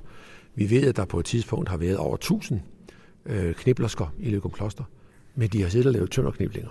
Vi 0.54 0.70
ved, 0.70 0.88
at 0.88 0.96
der 0.96 1.04
på 1.04 1.18
et 1.18 1.24
tidspunkt 1.24 1.68
har 1.68 1.76
været 1.76 1.96
over 1.96 2.14
1000 2.14 2.60
øh, 3.26 3.54
kniblersker 3.54 4.14
i 4.18 4.30
Løgum 4.30 4.50
Kloster, 4.50 4.84
men 5.34 5.48
de 5.48 5.62
har 5.62 5.68
siddet 5.68 5.86
og 5.86 5.92
lavet 5.92 6.10
tønderkniblinger. 6.10 6.70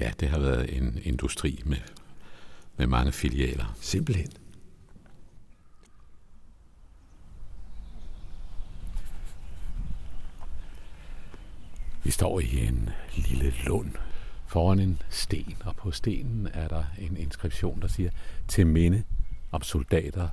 Ja, 0.00 0.12
det 0.20 0.28
har 0.28 0.38
været 0.38 0.76
en 0.76 0.98
industri 1.02 1.62
med, 1.66 1.76
med 2.76 2.86
mange 2.86 3.12
filialer. 3.12 3.76
Simpelthen. 3.80 4.28
Vi 12.04 12.10
står 12.10 12.40
i 12.40 12.66
en 12.66 12.90
lille 13.16 13.54
lund 13.66 13.90
foran 14.46 14.78
en 14.78 15.02
sten, 15.08 15.56
og 15.64 15.76
på 15.76 15.90
stenen 15.90 16.48
er 16.54 16.68
der 16.68 16.84
en 16.98 17.16
inskription, 17.16 17.82
der 17.82 17.88
siger, 17.88 18.10
til 18.48 18.66
minde 18.66 19.02
om 19.50 19.62
soldater 19.62 20.28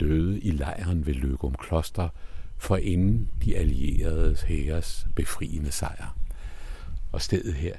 døde 0.00 0.40
i 0.40 0.50
lejren 0.50 1.06
ved 1.06 1.14
Løgum 1.14 1.54
Kloster, 1.54 2.08
for 2.62 2.76
inden 2.76 3.28
de 3.44 3.56
allierede 3.56 4.36
hæres 4.46 5.06
befriende 5.16 5.72
sejr. 5.72 6.16
Og 7.12 7.22
stedet 7.22 7.54
her, 7.54 7.74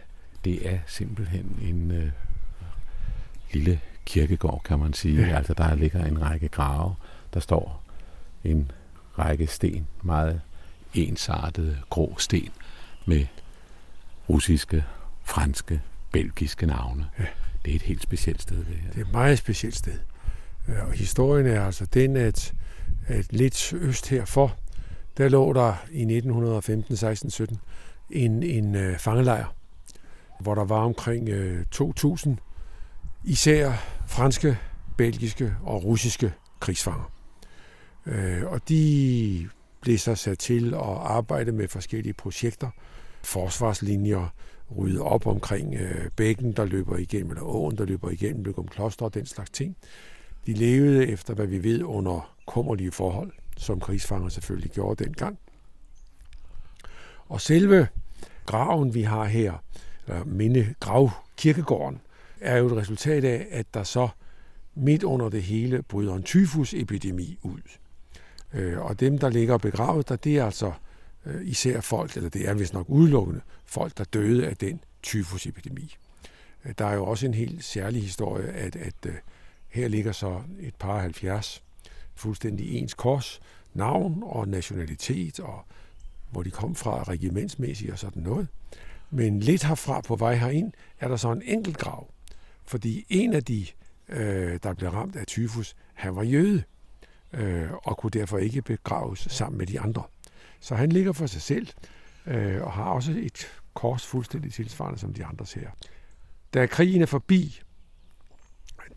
det 0.46 0.70
er 0.70 0.80
simpelthen 0.88 1.58
en 1.62 1.92
øh, 1.92 2.12
lille 3.54 3.80
kirkegård, 4.06 4.62
kan 4.66 4.80
man 4.80 4.94
sige. 4.94 5.22
Ja. 5.22 5.36
Altså 5.36 5.54
der 5.54 5.76
ligger 5.76 6.06
en 6.06 6.22
række 6.22 6.48
grave, 6.48 6.96
der 7.34 7.40
står 7.40 7.84
en 8.44 8.72
række 9.20 9.48
sten, 9.48 9.88
meget 10.02 10.42
ensartede 10.94 11.78
grå 11.90 12.16
sten 12.18 12.52
med 13.06 13.26
russiske, 14.30 14.84
franske, 15.24 15.82
belgiske 16.12 16.66
navne. 16.66 17.08
Ja. 17.20 17.26
Det 17.66 17.72
er 17.72 17.76
et 17.76 17.82
helt 17.82 18.02
specielt 18.02 18.42
sted, 18.42 18.58
det 18.58 18.76
her. 18.76 18.90
Det 18.92 19.02
er 19.02 19.06
et 19.06 19.12
meget 19.12 19.38
specielt 19.38 19.76
sted. 19.76 20.00
Og 20.68 20.92
historien 20.92 21.46
er 21.46 21.66
altså 21.66 21.86
den, 21.86 22.18
at, 22.18 22.54
at 23.08 23.34
lidt 23.34 23.74
øst 23.74 24.10
herfor, 24.10 24.58
der 25.18 25.30
lå 25.30 25.54
der 25.54 25.74
i 25.92 26.02
1915, 26.02 26.96
16, 26.96 27.30
17 27.30 27.58
en, 28.10 28.44
en 28.44 28.76
øh, 28.76 28.98
fangelejr, 28.98 29.56
hvor 30.40 30.56
der 30.56 30.66
var 30.66 30.86
omkring 30.86 31.30
øh, 31.30 31.66
2.000 31.76 32.30
især 33.24 33.72
franske, 34.08 34.58
belgiske 34.98 35.56
og 35.64 35.84
russiske 35.84 36.34
krigsfanger. 36.60 37.12
Øh, 38.06 38.44
og 38.46 38.70
de 38.70 39.50
blev 39.82 39.98
så 39.98 40.16
sat 40.16 40.40
til 40.40 40.74
at 40.74 40.80
arbejde 41.00 41.52
med 41.52 41.68
forskellige 41.68 42.14
projekter, 42.14 42.70
forsvarslinjer, 43.24 44.34
rydde 44.78 45.02
op 45.02 45.28
omkring 45.28 45.76
øh, 45.76 46.10
bækken, 46.16 46.52
der 46.52 46.66
løber 46.66 46.98
igennem, 46.98 47.30
eller 47.30 47.44
åen, 47.44 47.78
der 47.78 47.86
løber 47.86 48.10
igennem, 48.10 48.44
løber 48.44 48.60
om 48.60 48.68
kloster 48.68 49.06
og 49.06 49.14
den 49.14 49.26
slags 49.26 49.50
ting. 49.50 49.76
De 50.46 50.54
levede 50.54 51.08
efter, 51.08 51.34
hvad 51.34 51.48
vi 51.48 51.64
ved, 51.64 51.84
under 51.84 52.36
kummerlige 52.46 52.92
forhold, 52.92 53.32
som 53.64 53.80
krigsfanger 53.80 54.30
selvfølgelig 54.30 54.72
gjorde 54.72 55.04
dengang. 55.04 55.40
Og 57.28 57.42
selve 57.42 57.88
graven, 58.46 58.94
vi 58.94 59.02
har 59.02 59.26
her, 59.26 59.54
eller 60.08 60.24
minde 60.24 60.74
grav 60.80 61.12
kirkegården, 61.38 62.02
er 62.42 62.58
jo 62.58 62.68
et 62.68 62.78
resultat 62.78 63.24
af, 63.24 63.48
at 63.52 63.74
der 63.74 63.84
så 63.84 64.10
midt 64.76 65.04
under 65.04 65.30
det 65.30 65.44
hele 65.44 65.82
bryder 65.82 66.16
en 66.16 66.24
tyfusepidemi 66.24 67.38
ud. 67.42 67.62
Øh, 68.54 68.80
og 68.80 69.00
dem, 69.00 69.18
der 69.18 69.30
ligger 69.30 69.58
begravet 69.58 70.10
der, 70.10 70.16
det 70.16 70.38
er 70.38 70.46
altså 70.46 70.72
øh, 71.26 71.48
især 71.48 71.82
folk, 71.82 72.16
eller 72.18 72.30
det 72.30 72.50
er 72.50 72.54
vist 72.54 72.74
nok 72.74 72.90
udelukkende 72.90 73.42
folk, 73.66 73.98
der 73.98 74.04
døde 74.04 74.48
af 74.48 74.58
den 74.58 74.80
tyfusepidemi. 75.04 75.96
Øh, 76.66 76.74
der 76.78 76.86
er 76.86 76.94
jo 76.94 77.06
også 77.06 77.26
en 77.26 77.34
helt 77.34 77.64
særlig 77.64 78.02
historie, 78.02 78.48
at, 78.48 78.76
at 78.76 78.94
her 79.68 79.88
ligger 79.88 80.12
så 80.12 80.42
et 80.60 80.76
par 80.76 81.00
70 81.00 81.64
fuldstændig 82.16 82.78
ens 82.78 82.94
kors, 82.94 83.42
navn 83.74 84.24
og 84.26 84.48
nationalitet, 84.48 85.40
og 85.40 85.66
hvor 86.32 86.44
de 86.44 86.52
kom 86.52 86.76
fra 86.76 87.04
regimentsmæssigt 87.04 87.92
og 87.92 88.00
sådan 88.00 88.24
noget. 88.24 88.48
Men 89.10 89.40
lidt 89.40 89.64
herfra 89.64 90.02
på 90.02 90.16
vej 90.16 90.36
herind 90.36 90.72
er 91.00 91.08
der 91.08 91.16
så 91.16 91.32
en 91.32 91.42
enkelt 91.46 91.78
grav, 91.78 92.08
fordi 92.66 93.06
en 93.10 93.34
af 93.34 93.44
de, 93.44 93.66
øh, 94.10 94.60
der 94.64 94.74
blev 94.74 94.90
ramt 94.90 95.16
af 95.16 95.28
tyfus, 95.28 95.76
han 95.94 96.16
var 96.16 96.24
jøde, 96.24 96.64
øh, 97.34 97.72
og 97.74 97.98
kunne 97.98 98.10
derfor 98.10 98.38
ikke 98.38 98.62
begraves 98.62 99.20
sammen 99.20 99.58
med 99.58 99.68
de 99.68 99.80
andre. 99.80 100.04
Så 100.60 100.76
han 100.76 100.92
ligger 100.92 101.14
for 101.14 101.26
sig 101.26 101.42
selv, 101.42 101.68
øh, 102.26 102.62
og 102.62 102.72
har 102.72 102.84
også 102.84 103.12
et 103.12 103.48
kors 103.74 104.06
fuldstændig 104.06 104.54
tilsvarende 104.54 105.00
som 105.00 105.14
de 105.14 105.26
andres 105.26 105.54
her. 105.54 105.70
Da 106.54 106.66
krigen 106.66 107.02
er 107.02 107.06
forbi, 107.06 107.62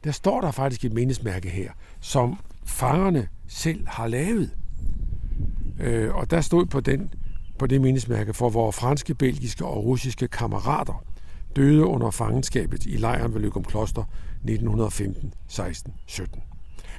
der 0.04 0.12
står 0.12 0.40
der 0.40 0.50
faktisk 0.50 0.84
et 0.84 0.92
mindesmærke 0.92 1.48
her, 1.48 1.72
som 2.00 2.38
fangerne 2.66 3.28
selv 3.48 3.86
har 3.88 4.06
lavet. 4.06 4.50
Øh, 5.80 6.14
og 6.14 6.30
der 6.30 6.40
stod 6.40 6.66
på, 6.66 6.80
den, 6.80 7.14
på 7.58 7.66
det 7.66 7.80
mindesmærke 7.80 8.34
for 8.34 8.48
vores 8.48 8.76
franske, 8.76 9.14
belgiske 9.14 9.66
og 9.66 9.84
russiske 9.84 10.28
kammerater 10.28 11.04
døde 11.56 11.84
under 11.84 12.10
fangenskabet 12.10 12.86
i 12.86 12.96
lejren 12.96 13.34
ved 13.34 13.40
Løgum 13.40 13.64
Kloster 13.64 14.04
1915, 14.34 15.34
16, 15.48 15.94
17. 16.06 16.42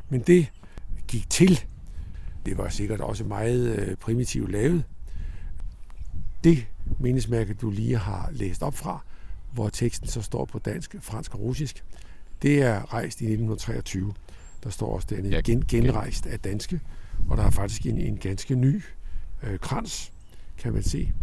Men 0.10 0.22
det 0.22 0.52
gik 1.08 1.30
til. 1.30 1.64
Det 2.46 2.58
var 2.58 2.70
sikkert 2.70 3.02
også 3.02 3.24
meget 3.24 3.80
øh, 3.80 3.96
primitivt 3.96 4.52
lavet. 4.52 4.84
det 6.44 6.66
mindesmærke, 7.00 7.54
du 7.54 7.70
lige 7.70 7.98
har 7.98 8.30
læst 8.32 8.64
op 8.64 8.76
fra, 8.76 9.04
hvor 9.54 9.70
teksten 9.70 10.08
så 10.08 10.22
står 10.22 10.46
på 10.46 10.60
dansk, 10.60 10.96
fransk 11.02 11.34
og 11.34 11.40
russisk, 11.40 11.84
det 12.42 12.62
er 12.62 12.94
rejst 12.94 13.22
i 13.22 13.26
1923. 13.26 14.14
Der 14.64 14.70
står 14.70 14.96
også 14.96 15.08
dernede 15.10 15.36
ja, 15.36 15.42
gen, 15.42 15.66
genrejst 15.68 16.26
af 16.26 16.40
danske, 16.40 16.80
og 17.30 17.38
der 17.38 17.44
er 17.44 17.50
faktisk 17.50 17.86
en, 17.86 17.98
en 17.98 18.18
ganske 18.18 18.56
ny 18.56 18.82
øh, 19.44 19.60
krans, 19.60 20.12
kan 20.58 20.74
man 20.74 20.84
se. 20.84 21.14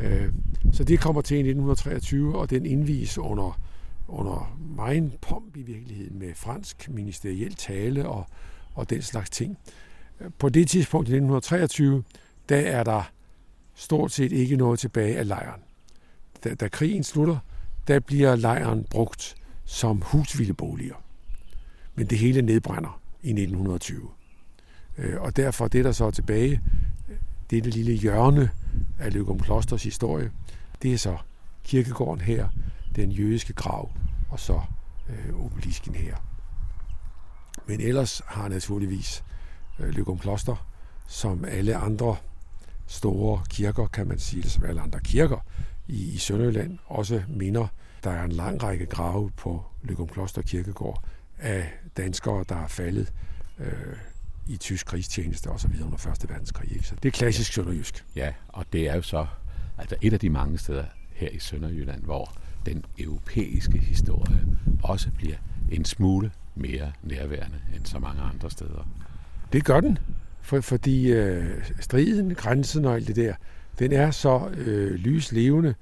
Øh, 0.00 0.32
så 0.72 0.84
det 0.84 1.00
kommer 1.00 1.22
til 1.22 1.34
i 1.34 1.40
1923, 1.40 2.38
og 2.38 2.50
den 2.50 2.66
indvies 2.66 3.18
under, 3.18 3.60
under 4.08 4.56
meget 4.76 5.18
pomp 5.20 5.56
i 5.56 5.62
virkeligheden 5.62 6.18
med 6.18 6.34
fransk 6.34 6.88
ministeriel 6.90 7.54
tale 7.54 8.08
og, 8.08 8.26
og 8.74 8.90
den 8.90 9.02
slags 9.02 9.30
ting. 9.30 9.58
På 10.38 10.48
det 10.48 10.68
tidspunkt 10.68 11.08
i 11.08 11.12
1923, 11.12 12.04
der 12.48 12.56
er 12.56 12.84
der 12.84 13.02
stort 13.74 14.12
set 14.12 14.32
ikke 14.32 14.56
noget 14.56 14.78
tilbage 14.78 15.18
af 15.18 15.28
lejren. 15.28 15.60
Da, 16.44 16.54
da 16.54 16.68
krigen 16.68 17.04
slutter, 17.04 17.38
der 17.88 18.00
bliver 18.00 18.36
lejren 18.36 18.84
brugt 18.90 19.34
som 19.64 20.02
husvildeboliger. 20.02 20.94
Men 21.94 22.06
det 22.06 22.18
hele 22.18 22.42
nedbrænder 22.42 23.00
i 23.22 23.30
1920. 23.30 24.08
Øh, 24.98 25.20
og 25.20 25.36
derfor 25.36 25.68
det, 25.68 25.84
der 25.84 25.92
så 25.92 26.04
er 26.04 26.10
tilbage, 26.10 26.60
det 27.50 27.64
det 27.64 27.74
lille 27.74 27.92
hjørne 27.92 28.50
af 28.98 29.12
Løgum 29.12 29.40
Klosters 29.40 29.82
historie, 29.82 30.30
det 30.82 30.92
er 30.92 30.98
så 30.98 31.16
kirkegården 31.64 32.20
her, 32.20 32.48
den 32.96 33.12
jødiske 33.12 33.52
grav, 33.52 33.90
og 34.28 34.40
så 34.40 34.60
øh, 35.08 35.44
obelisken 35.44 35.94
her. 35.94 36.16
Men 37.66 37.80
ellers 37.80 38.22
har 38.26 38.48
naturligvis 38.48 39.24
øh, 39.78 39.88
Løgum 39.88 40.18
Kloster, 40.18 40.66
som 41.06 41.44
alle 41.44 41.76
andre 41.76 42.16
store 42.86 43.42
kirker, 43.50 43.86
kan 43.86 44.08
man 44.08 44.18
sige, 44.18 44.42
som 44.42 44.64
alle 44.64 44.80
andre 44.80 45.00
kirker 45.00 45.38
i, 45.88 46.14
i 46.14 46.18
Sønderjylland, 46.18 46.78
også 46.86 47.22
minder. 47.28 47.66
Der 48.04 48.10
er 48.10 48.24
en 48.24 48.32
lang 48.32 48.62
række 48.62 48.86
grave 48.86 49.30
på 49.36 49.64
Løgum 49.82 50.08
Kloster 50.08 50.42
Kirkegård 50.42 51.04
af 51.40 51.72
danskere, 51.96 52.44
der 52.48 52.56
er 52.56 52.68
faldet 52.68 53.12
øh, 53.58 53.96
i 54.48 54.56
tysk 54.56 54.86
krigstjeneste 54.86 55.50
og 55.50 55.60
så 55.60 55.68
videre 55.68 55.86
under 55.86 55.98
Første 55.98 56.28
Verdenskrig. 56.28 56.72
Ikke? 56.72 56.86
Så 56.86 56.94
det 57.02 57.08
er 57.08 57.12
klassisk 57.12 57.52
sønderjysk. 57.52 58.04
Ja, 58.16 58.32
og 58.48 58.64
det 58.72 58.88
er 58.88 58.94
jo 58.94 59.02
så 59.02 59.26
altså 59.78 59.96
et 60.02 60.12
af 60.12 60.20
de 60.20 60.30
mange 60.30 60.58
steder 60.58 60.84
her 61.14 61.28
i 61.28 61.38
Sønderjylland, 61.38 62.02
hvor 62.02 62.32
den 62.66 62.84
europæiske 62.98 63.78
historie 63.78 64.46
også 64.82 65.10
bliver 65.10 65.36
en 65.70 65.84
smule 65.84 66.30
mere 66.54 66.92
nærværende 67.02 67.60
end 67.76 67.84
så 67.84 67.98
mange 67.98 68.22
andre 68.22 68.50
steder. 68.50 68.88
Det 69.52 69.64
gør 69.64 69.80
den, 69.80 69.98
for, 70.40 70.60
fordi 70.60 71.12
øh, 71.12 71.64
striden, 71.80 72.34
grænsen 72.34 72.84
og 72.84 72.94
alt 72.94 73.08
det 73.08 73.16
der, 73.16 73.34
den 73.78 73.92
er 73.92 74.10
så 74.10 74.48
øh, 74.56 74.90
lyslevende. 74.90 75.74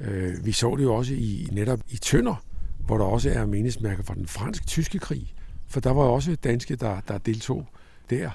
Øh, 0.00 0.46
vi 0.46 0.52
så 0.52 0.76
det 0.76 0.82
jo 0.82 0.94
også 0.94 1.14
i 1.14 1.48
netop 1.52 1.80
i 1.88 1.96
Tønder, 1.96 2.44
hvor 2.86 2.98
der 2.98 3.04
også 3.04 3.30
er 3.30 3.46
mindesmærker 3.46 4.02
fra 4.02 4.14
den 4.14 4.26
fransk-tyske 4.26 4.98
krig. 4.98 5.34
For 5.66 5.80
der 5.80 5.90
var 5.90 6.02
også 6.02 6.34
danske, 6.34 6.76
der, 6.76 7.00
der 7.08 7.18
deltog 7.18 7.68
der. 8.10 8.30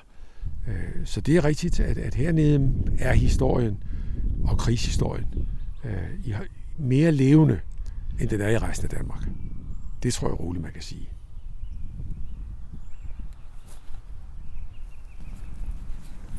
Øh, 0.67 1.05
så 1.05 1.21
det 1.21 1.37
er 1.37 1.45
rigtigt, 1.45 1.79
at, 1.79 1.97
at 1.97 2.15
hernede 2.15 2.71
er 2.99 3.13
historien 3.13 3.83
og 4.43 4.57
krigshistorien 4.57 5.25
øh, 5.83 6.35
mere 6.77 7.11
levende, 7.11 7.59
end 8.19 8.29
den 8.29 8.41
er 8.41 8.49
i 8.49 8.57
resten 8.57 8.85
af 8.85 8.97
Danmark. 8.97 9.27
Det 10.03 10.13
tror 10.13 10.27
jeg 10.27 10.39
roligt, 10.39 10.63
man 10.63 10.73
kan 10.73 10.81
sige. 10.81 11.09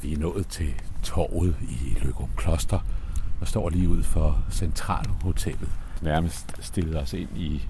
Vi 0.03 0.13
er 0.13 0.19
nået 0.19 0.47
til 0.47 0.75
torvet 1.03 1.57
i 1.63 1.99
Løgum 2.03 2.29
Kloster 2.37 2.87
og 3.41 3.49
står 3.49 3.71
lige 3.71 3.89
ud 3.89 4.03
for 4.03 4.45
Centralhotellet. 4.51 5.71
Nærmest 6.03 6.55
stillet 6.61 7.01
os 7.01 7.13
ind 7.13 7.29
i 7.37 7.69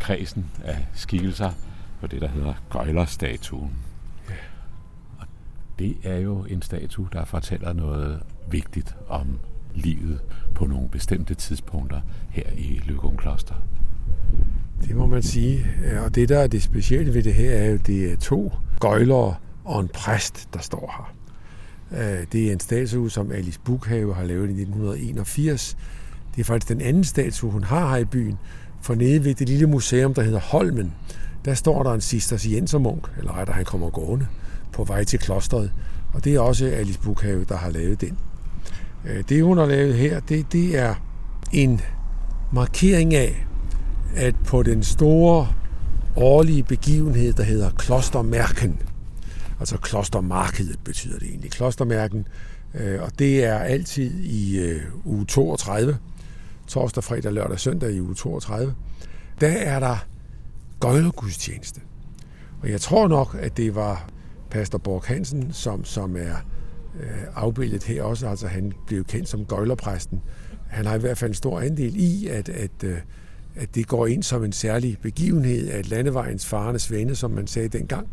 kredsen 0.00 0.50
af 0.64 0.86
skikkelser 0.94 1.50
på 2.00 2.06
det, 2.06 2.20
der 2.20 2.28
hedder 2.28 2.54
Gøjlerstatuen. 2.70 3.72
Ja. 4.28 4.34
Og 5.18 5.26
det 5.78 5.96
er 6.04 6.16
jo 6.16 6.44
en 6.44 6.62
statue, 6.62 7.08
der 7.12 7.24
fortæller 7.24 7.72
noget 7.72 8.22
vigtigt 8.50 8.96
om 9.08 9.38
livet 9.74 10.20
på 10.54 10.66
nogle 10.66 10.88
bestemte 10.88 11.34
tidspunkter 11.34 12.00
her 12.30 12.50
i 12.56 12.80
Løgum 12.84 13.16
Kloster. 13.16 13.54
Det 14.82 14.96
må 14.96 15.06
man 15.06 15.22
sige. 15.22 15.66
Og 16.04 16.14
det, 16.14 16.28
der 16.28 16.38
er 16.38 16.46
det 16.46 16.62
specielle 16.62 17.14
ved 17.14 17.22
det 17.22 17.34
her, 17.34 17.50
er 17.50 17.70
jo, 17.70 17.76
det 17.76 18.12
er 18.12 18.16
to 18.16 18.52
gøjlere 18.80 19.34
og 19.64 19.80
en 19.80 19.88
præst, 19.88 20.48
der 20.54 20.60
står 20.60 20.94
her. 20.96 21.16
Øh, 21.92 22.26
det 22.32 22.48
er 22.48 22.52
en 22.52 22.60
statue, 22.60 23.10
som 23.10 23.32
Alice 23.32 23.60
Bukhave 23.64 24.14
har 24.14 24.24
lavet 24.24 24.48
i 24.48 24.60
1981. 24.60 25.76
Det 26.34 26.40
er 26.40 26.44
faktisk 26.44 26.68
den 26.68 26.80
anden 26.80 27.04
statue, 27.04 27.50
hun 27.50 27.64
har 27.64 27.90
her 27.90 27.96
i 27.96 28.04
byen. 28.04 28.38
For 28.86 28.94
nede 28.94 29.24
ved 29.24 29.34
det 29.34 29.48
lille 29.48 29.66
museum, 29.66 30.14
der 30.14 30.22
hedder 30.22 30.40
Holmen, 30.40 30.94
der 31.44 31.54
står 31.54 31.82
der 31.82 31.92
en 31.92 32.00
cisterciensermunk, 32.00 33.08
eller 33.18 33.38
rettere, 33.38 33.56
han 33.56 33.64
kommer 33.64 33.90
gående 33.90 34.26
på 34.72 34.84
vej 34.84 35.04
til 35.04 35.18
klosteret. 35.18 35.72
Og 36.12 36.24
det 36.24 36.34
er 36.34 36.40
også 36.40 36.66
Alice 36.66 36.98
Bukhave, 36.98 37.44
der 37.48 37.56
har 37.56 37.70
lavet 37.70 38.00
den. 38.00 38.18
Øh, 39.04 39.24
det, 39.28 39.44
hun 39.44 39.58
har 39.58 39.66
lavet 39.66 39.94
her, 39.94 40.20
det, 40.20 40.52
det 40.52 40.78
er 40.78 40.94
en 41.52 41.80
markering 42.52 43.14
af, 43.14 43.46
at 44.16 44.34
på 44.44 44.62
den 44.62 44.82
store 44.82 45.48
årlige 46.16 46.62
begivenhed, 46.62 47.32
der 47.32 47.42
hedder 47.42 47.70
Klostermærken, 47.70 48.78
Altså 49.60 49.76
klostermarkedet 49.76 50.78
betyder 50.84 51.18
det 51.18 51.28
egentlig. 51.28 51.50
Klostermærken, 51.50 52.28
øh, 52.74 53.02
og 53.02 53.18
det 53.18 53.44
er 53.44 53.58
altid 53.58 54.10
i 54.20 54.58
øh, 54.58 54.80
uge 55.04 55.24
32, 55.26 55.98
torsdag, 56.66 57.04
fredag, 57.04 57.32
lørdag, 57.32 57.60
søndag 57.60 57.92
i 57.92 58.00
uge 58.00 58.14
32. 58.14 58.74
Der 59.40 59.48
er 59.48 59.80
der 59.80 60.06
gøjlergudstjeneste. 60.80 61.80
Og 62.62 62.70
jeg 62.70 62.80
tror 62.80 63.08
nok, 63.08 63.36
at 63.40 63.56
det 63.56 63.74
var 63.74 64.08
Pastor 64.50 64.78
Borg 64.78 65.02
Hansen, 65.06 65.52
som, 65.52 65.84
som 65.84 66.16
er 66.16 66.34
øh, 67.00 67.22
afbildet 67.34 67.84
her 67.84 68.02
også. 68.02 68.28
Altså 68.28 68.46
han 68.46 68.72
blev 68.86 69.04
kendt 69.04 69.28
som 69.28 69.44
gøjlerpræsten. 69.44 70.22
Han 70.68 70.86
har 70.86 70.94
i 70.94 70.98
hvert 70.98 71.18
fald 71.18 71.30
en 71.30 71.34
stor 71.34 71.60
andel 71.60 71.96
i, 71.96 72.26
at, 72.26 72.48
at, 72.48 72.84
øh, 72.84 72.98
at 73.56 73.74
det 73.74 73.86
går 73.86 74.06
ind 74.06 74.22
som 74.22 74.44
en 74.44 74.52
særlig 74.52 74.98
begivenhed, 75.02 75.70
at 75.70 75.88
landevejens 75.88 76.46
farenes 76.46 76.90
venne, 76.90 77.14
som 77.14 77.30
man 77.30 77.46
sagde 77.46 77.68
dengang, 77.68 78.08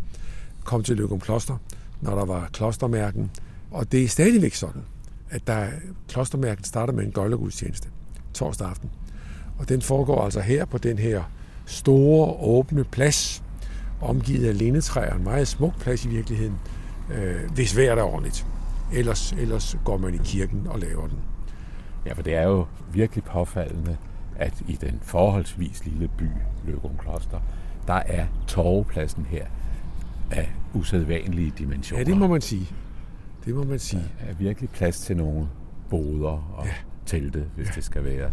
kom 0.64 0.84
til 0.84 0.98
Løgum 0.98 1.20
Kloster, 1.20 1.58
når 2.02 2.16
der 2.16 2.26
var 2.26 2.50
klostermærken. 2.54 3.32
Og 3.72 3.92
det 3.92 4.04
er 4.04 4.08
stadigvæk 4.08 4.54
sådan, 4.54 4.82
at 5.30 5.48
der, 5.48 5.68
klostermærken 6.10 6.64
starter 6.64 6.94
med 6.94 7.04
en 7.04 7.12
gøjlergudstjeneste 7.12 7.90
torsdag 8.34 8.68
aften. 8.68 8.90
Og 9.60 9.70
den 9.70 9.82
foregår 9.82 10.24
altså 10.24 10.40
her 10.40 10.66
på 10.66 10.78
den 10.78 10.98
her 10.98 11.24
store, 11.66 12.36
åbne 12.40 12.84
plads, 12.84 13.44
omgivet 14.02 14.48
af 14.48 14.58
lindetræer. 14.58 15.16
En 15.16 15.24
meget 15.24 15.48
smuk 15.48 15.80
plads 15.80 16.06
i 16.06 16.08
virkeligheden, 16.08 16.56
øh, 17.14 17.52
hvis 17.54 17.78
vejret 17.78 18.00
er 18.00 18.04
ordentligt. 18.04 18.48
Ellers, 18.94 19.32
ellers 19.32 19.78
går 19.86 19.98
man 19.98 20.14
i 20.14 20.20
kirken 20.24 20.68
og 20.68 20.80
laver 20.80 21.08
den. 21.08 21.18
Ja, 22.06 22.14
for 22.14 22.22
det 22.22 22.36
er 22.36 22.44
jo 22.44 22.66
virkelig 22.94 23.24
påfaldende, 23.24 23.98
at 24.36 24.54
i 24.68 24.76
den 24.82 25.00
forholdsvis 25.02 25.86
lille 25.86 26.10
by, 26.18 26.28
Løgum 26.66 26.98
Kloster, 27.00 27.40
der 27.88 27.94
er 27.94 28.26
torvepladsen 28.48 29.26
her 29.26 29.46
af 30.32 30.50
usædvanlige 30.74 31.54
dimensioner. 31.58 32.00
Ja, 32.00 32.06
det 32.06 32.18
må 32.18 32.28
man 32.28 32.42
sige. 32.42 32.68
Det 33.46 33.56
må 33.56 33.64
man 33.64 33.80
sige. 33.80 34.04
Der 34.20 34.32
er 34.32 34.34
virkelig 34.34 34.70
plads 34.70 35.00
til 35.00 35.18
nogle 35.18 35.48
boder 35.90 36.54
og 36.58 36.66
ja. 36.66 36.74
Telte, 37.06 37.46
hvis 37.56 37.68
ja. 37.68 37.72
det 37.76 37.84
skal 37.84 38.04
være 38.04 38.32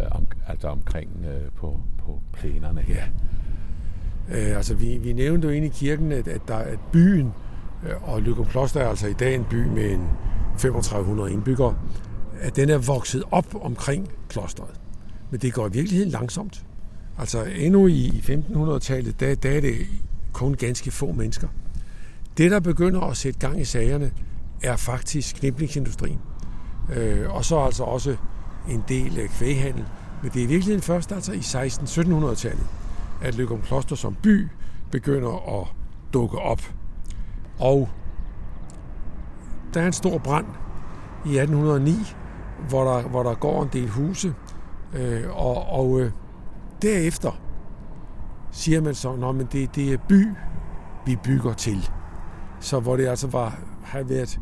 øh, 0.00 0.06
om, 0.10 0.26
altså 0.46 0.68
omkring 0.68 1.10
øh, 1.24 1.50
på, 1.56 1.80
på 1.98 2.20
plænerne 2.32 2.80
her. 2.80 3.02
Ja. 4.30 4.50
Øh, 4.50 4.56
altså, 4.56 4.74
vi, 4.74 4.98
vi 4.98 5.12
nævnte 5.12 5.48
jo 5.48 5.54
inde 5.54 5.66
i 5.66 5.70
kirken, 5.70 6.12
at, 6.12 6.28
at, 6.28 6.40
der, 6.48 6.56
at 6.56 6.78
byen, 6.92 7.32
øh, 7.86 8.12
og 8.12 8.22
Lykum 8.22 8.46
Kloster 8.46 8.80
er 8.80 8.88
altså 8.88 9.06
i 9.06 9.12
dag 9.12 9.34
en 9.34 9.44
by 9.50 9.66
med 9.66 9.90
en 9.90 10.08
3500 10.58 11.32
indbyggere, 11.32 11.76
at 12.40 12.56
den 12.56 12.70
er 12.70 12.78
vokset 12.78 13.22
op 13.30 13.64
omkring 13.64 14.08
klosteret. 14.28 14.80
Men 15.30 15.40
det 15.40 15.52
går 15.52 15.66
i 15.66 15.72
virkeligheden 15.72 16.10
langsomt. 16.10 16.64
Altså 17.18 17.44
endnu 17.44 17.86
i 17.86 18.08
1500-tallet, 18.08 19.20
der, 19.20 19.34
der 19.34 19.50
er 19.50 19.60
det 19.60 19.74
kun 20.32 20.54
ganske 20.54 20.90
få 20.90 21.12
mennesker. 21.12 21.48
Det, 22.38 22.50
der 22.50 22.60
begynder 22.60 23.00
at 23.00 23.16
sætte 23.16 23.40
gang 23.40 23.60
i 23.60 23.64
sagerne, 23.64 24.10
er 24.62 24.76
faktisk 24.76 25.36
kniblingsindustrien. 25.36 26.20
Øh, 26.92 27.34
og 27.34 27.44
så 27.44 27.58
altså 27.58 27.84
også 27.84 28.16
en 28.68 28.84
del 28.88 29.18
af 29.20 29.28
kvæghandel. 29.28 29.84
Men 30.22 30.30
det 30.30 30.40
er 30.40 30.44
i 30.44 30.48
virkeligheden 30.48 30.82
først 30.82 31.12
altså 31.12 31.32
i 31.32 31.38
16-1700-tallet, 31.38 32.66
at 33.22 33.36
Løgum 33.36 33.60
Kloster 33.60 33.96
som 33.96 34.16
by 34.22 34.48
begynder 34.90 35.60
at 35.60 35.66
dukke 36.12 36.38
op. 36.38 36.60
Og 37.58 37.88
der 39.74 39.82
er 39.82 39.86
en 39.86 39.92
stor 39.92 40.18
brand 40.18 40.46
i 41.26 41.38
1809, 41.38 41.92
hvor 42.68 42.84
der, 42.84 43.02
hvor 43.02 43.22
der 43.22 43.34
går 43.34 43.62
en 43.62 43.68
del 43.72 43.88
huse, 43.88 44.34
øh, 44.94 45.22
og, 45.30 45.66
og 45.66 46.00
øh, 46.00 46.10
derefter 46.82 47.40
siger 48.50 48.80
man 48.80 48.94
så, 48.94 49.36
at 49.40 49.52
det, 49.52 49.74
det 49.74 49.92
er 49.92 49.98
by, 50.08 50.28
vi 51.06 51.16
bygger 51.24 51.52
til. 51.52 51.90
Så 52.60 52.80
hvor 52.80 52.96
det 52.96 53.06
altså 53.06 53.26
var, 53.26 53.58
har 53.84 54.02
været 54.02 54.40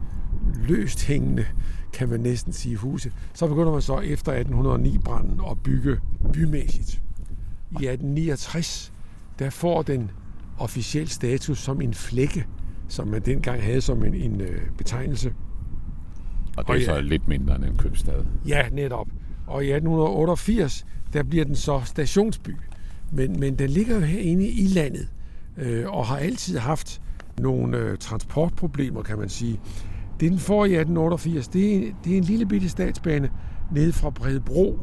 løst 0.54 1.06
hængende, 1.06 1.46
kan 1.92 2.08
man 2.08 2.20
næsten 2.20 2.52
sige, 2.52 2.76
huse. 2.76 3.12
Så 3.34 3.46
begynder 3.46 3.72
man 3.72 3.82
så 3.82 3.98
efter 3.98 4.44
1809-branden 4.44 5.40
at 5.50 5.62
bygge 5.62 6.00
bymæssigt. 6.32 7.02
I 7.70 7.86
1869, 7.86 8.92
der 9.38 9.50
får 9.50 9.82
den 9.82 10.10
officiel 10.58 11.08
status 11.08 11.58
som 11.58 11.80
en 11.80 11.94
flække, 11.94 12.46
som 12.88 13.08
man 13.08 13.22
dengang 13.22 13.62
havde 13.62 13.80
som 13.80 14.04
en, 14.04 14.14
en 14.14 14.40
øh, 14.40 14.60
betegnelse. 14.78 15.34
Og 16.56 16.66
det 16.66 16.70
er 16.70 16.74
og 16.74 16.78
ja, 16.78 16.84
så 16.84 17.00
lidt 17.00 17.28
mindre 17.28 17.56
end 17.56 17.64
en 17.64 17.76
købstad. 17.76 18.24
Ja, 18.48 18.68
netop. 18.68 19.06
Og 19.46 19.64
i 19.64 19.72
1888, 19.72 20.86
der 21.12 21.22
bliver 21.22 21.44
den 21.44 21.56
så 21.56 21.82
stationsby. 21.84 22.50
Men, 23.12 23.40
men 23.40 23.58
den 23.58 23.70
ligger 23.70 23.94
jo 23.94 24.00
herinde 24.00 24.48
i 24.48 24.66
landet, 24.66 25.08
øh, 25.56 25.90
og 25.90 26.06
har 26.06 26.16
altid 26.16 26.58
haft 26.58 27.02
nogle 27.40 27.76
øh, 27.76 27.98
transportproblemer, 27.98 29.02
kan 29.02 29.18
man 29.18 29.28
sige. 29.28 29.60
Det 30.22 30.30
den 30.30 30.38
får 30.38 30.64
i 30.64 30.74
1888, 30.74 31.48
det 31.48 31.76
er, 31.76 31.92
det 32.04 32.12
er 32.12 32.16
en 32.16 32.24
lille 32.24 32.46
bitte 32.46 32.68
statsbane 32.68 33.30
nede 33.72 33.92
fra 33.92 34.10
Bredebro. 34.10 34.78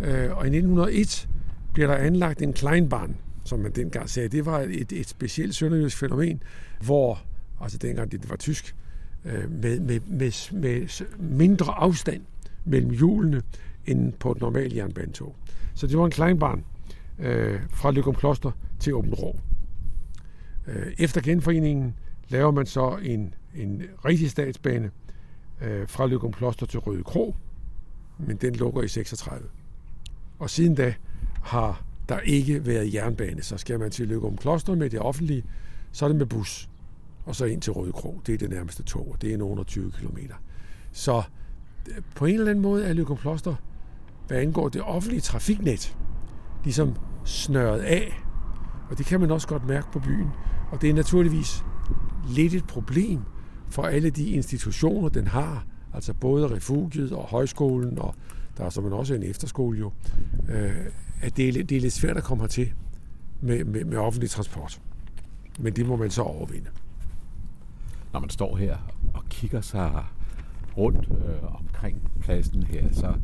Øh, 0.00 0.36
og 0.36 0.44
i 0.44 0.56
1901 0.56 1.28
bliver 1.72 1.86
der 1.86 1.96
anlagt 1.96 2.42
en 2.42 2.52
kleinbahn, 2.52 3.16
som 3.44 3.58
man 3.58 3.72
dengang 3.72 4.10
sagde. 4.10 4.28
Det 4.28 4.46
var 4.46 4.60
et, 4.60 4.92
et 4.92 5.08
specielt 5.08 5.54
sønderjysk 5.54 5.98
fænomen, 5.98 6.42
hvor, 6.80 7.18
altså 7.60 7.78
dengang 7.78 8.12
det 8.12 8.30
var 8.30 8.36
tysk, 8.36 8.76
øh, 9.24 9.50
med, 9.50 9.80
med, 9.80 10.00
med, 10.06 10.52
med 10.52 11.04
mindre 11.18 11.72
afstand 11.72 12.22
mellem 12.64 12.90
hjulene 12.90 13.42
end 13.86 14.12
på 14.12 14.32
et 14.32 14.40
normalt 14.40 14.76
jernbanetog. 14.76 15.36
Så 15.74 15.86
det 15.86 15.98
var 15.98 16.04
en 16.04 16.10
kleinbahn 16.10 16.64
øh, 17.18 17.60
fra 17.70 17.90
Lykum 17.90 18.14
Kloster 18.14 18.50
til 18.80 18.94
Åben 18.94 19.14
Rå. 19.14 19.38
Øh, 20.66 20.92
efter 20.98 21.20
genforeningen 21.20 21.94
laver 22.28 22.50
man 22.50 22.66
så 22.66 22.98
en, 23.02 23.34
en 23.56 23.82
rigtig 24.04 24.30
statsbane 24.30 24.90
øh, 25.60 25.88
fra 25.88 26.06
Løgum 26.06 26.32
Kloster 26.32 26.66
til 26.66 26.80
Røde 26.80 27.04
Kro, 27.04 27.34
men 28.18 28.36
den 28.36 28.54
lukker 28.54 28.82
i 28.82 28.88
36. 28.88 29.48
Og 30.38 30.50
siden 30.50 30.74
da 30.74 30.94
har 31.42 31.84
der 32.08 32.20
ikke 32.20 32.66
været 32.66 32.94
jernbane, 32.94 33.42
så 33.42 33.56
skal 33.56 33.78
man 33.78 33.90
til 33.90 34.08
Løgum 34.08 34.36
Kloster 34.36 34.74
med 34.74 34.90
det 34.90 35.00
offentlige, 35.00 35.44
så 35.92 36.04
er 36.04 36.08
det 36.08 36.16
med 36.16 36.26
bus, 36.26 36.68
og 37.24 37.36
så 37.36 37.44
ind 37.44 37.62
til 37.62 37.72
Røde 37.72 37.92
Kro. 37.92 38.20
Det 38.26 38.34
er 38.34 38.38
det 38.38 38.50
nærmeste 38.50 38.82
tog, 38.82 39.08
og 39.12 39.22
det 39.22 39.32
er 39.32 39.38
nogen 39.38 39.64
20 39.64 39.90
km. 39.90 40.18
Så 40.92 41.22
øh, 41.88 41.94
på 42.14 42.26
en 42.26 42.34
eller 42.34 42.50
anden 42.50 42.62
måde 42.62 42.84
er 42.84 42.92
Løgum 42.92 43.16
Kloster, 43.16 43.54
hvad 44.26 44.38
angår 44.38 44.68
det 44.68 44.82
offentlige 44.82 45.20
trafiknet, 45.20 45.96
ligesom 46.64 46.96
snørret 47.24 47.80
af. 47.80 48.22
Og 48.90 48.98
det 48.98 49.06
kan 49.06 49.20
man 49.20 49.30
også 49.30 49.48
godt 49.48 49.66
mærke 49.66 49.86
på 49.92 49.98
byen. 49.98 50.28
Og 50.70 50.82
det 50.82 50.90
er 50.90 50.94
naturligvis 50.94 51.64
lidt 52.28 52.54
et 52.54 52.66
problem 52.66 53.20
for 53.72 53.82
alle 53.82 54.10
de 54.10 54.30
institutioner, 54.30 55.08
den 55.08 55.26
har. 55.26 55.66
Altså 55.94 56.14
både 56.14 56.50
refugiet 56.50 57.12
og 57.12 57.24
højskolen, 57.24 57.98
og 57.98 58.14
der 58.56 58.64
er 58.64 58.80
man 58.80 58.92
også 58.92 59.14
en 59.14 59.22
efterskole 59.22 59.78
jo. 59.78 59.92
Øh, 60.48 60.86
at 61.22 61.36
det 61.36 61.48
er, 61.48 61.64
det 61.64 61.76
er 61.76 61.80
lidt 61.80 61.92
svært 61.92 62.16
at 62.16 62.24
komme 62.24 62.42
hertil 62.42 62.72
med, 63.40 63.64
med, 63.64 63.84
med 63.84 63.98
offentlig 63.98 64.30
transport. 64.30 64.80
Men 65.58 65.76
det 65.76 65.86
må 65.86 65.96
man 65.96 66.10
så 66.10 66.22
overvinde. 66.22 66.70
Når 68.12 68.20
man 68.20 68.30
står 68.30 68.56
her 68.56 68.76
og 69.14 69.24
kigger 69.28 69.60
sig 69.60 70.04
rundt 70.76 71.08
øh, 71.10 71.54
omkring 71.60 72.10
pladsen 72.20 72.62
her, 72.62 72.92
så 72.92 73.14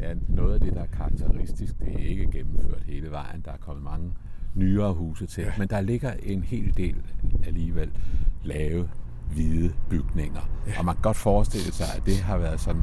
er 0.00 0.14
noget 0.28 0.54
af 0.54 0.60
det, 0.60 0.72
der 0.72 0.82
er 0.82 0.86
karakteristisk, 0.86 1.80
det 1.80 1.94
er 1.94 2.08
ikke 2.08 2.30
gennemført 2.30 2.82
hele 2.86 3.10
vejen. 3.10 3.42
Der 3.44 3.52
er 3.52 3.56
kommet 3.56 3.84
mange 3.84 4.12
nyere 4.54 4.94
huse 4.94 5.26
til, 5.26 5.44
ja. 5.44 5.52
men 5.58 5.68
der 5.68 5.80
ligger 5.80 6.12
en 6.22 6.42
hel 6.42 6.76
del 6.76 6.96
alligevel 7.46 7.90
lave, 8.44 8.88
hvide 9.32 9.72
bygninger. 9.90 10.50
Ja. 10.66 10.78
Og 10.78 10.84
man 10.84 10.94
kan 10.94 11.02
godt 11.02 11.16
forestille 11.16 11.72
sig, 11.72 11.86
at 11.96 12.02
det 12.06 12.16
har 12.16 12.38
været 12.38 12.60
sådan 12.60 12.82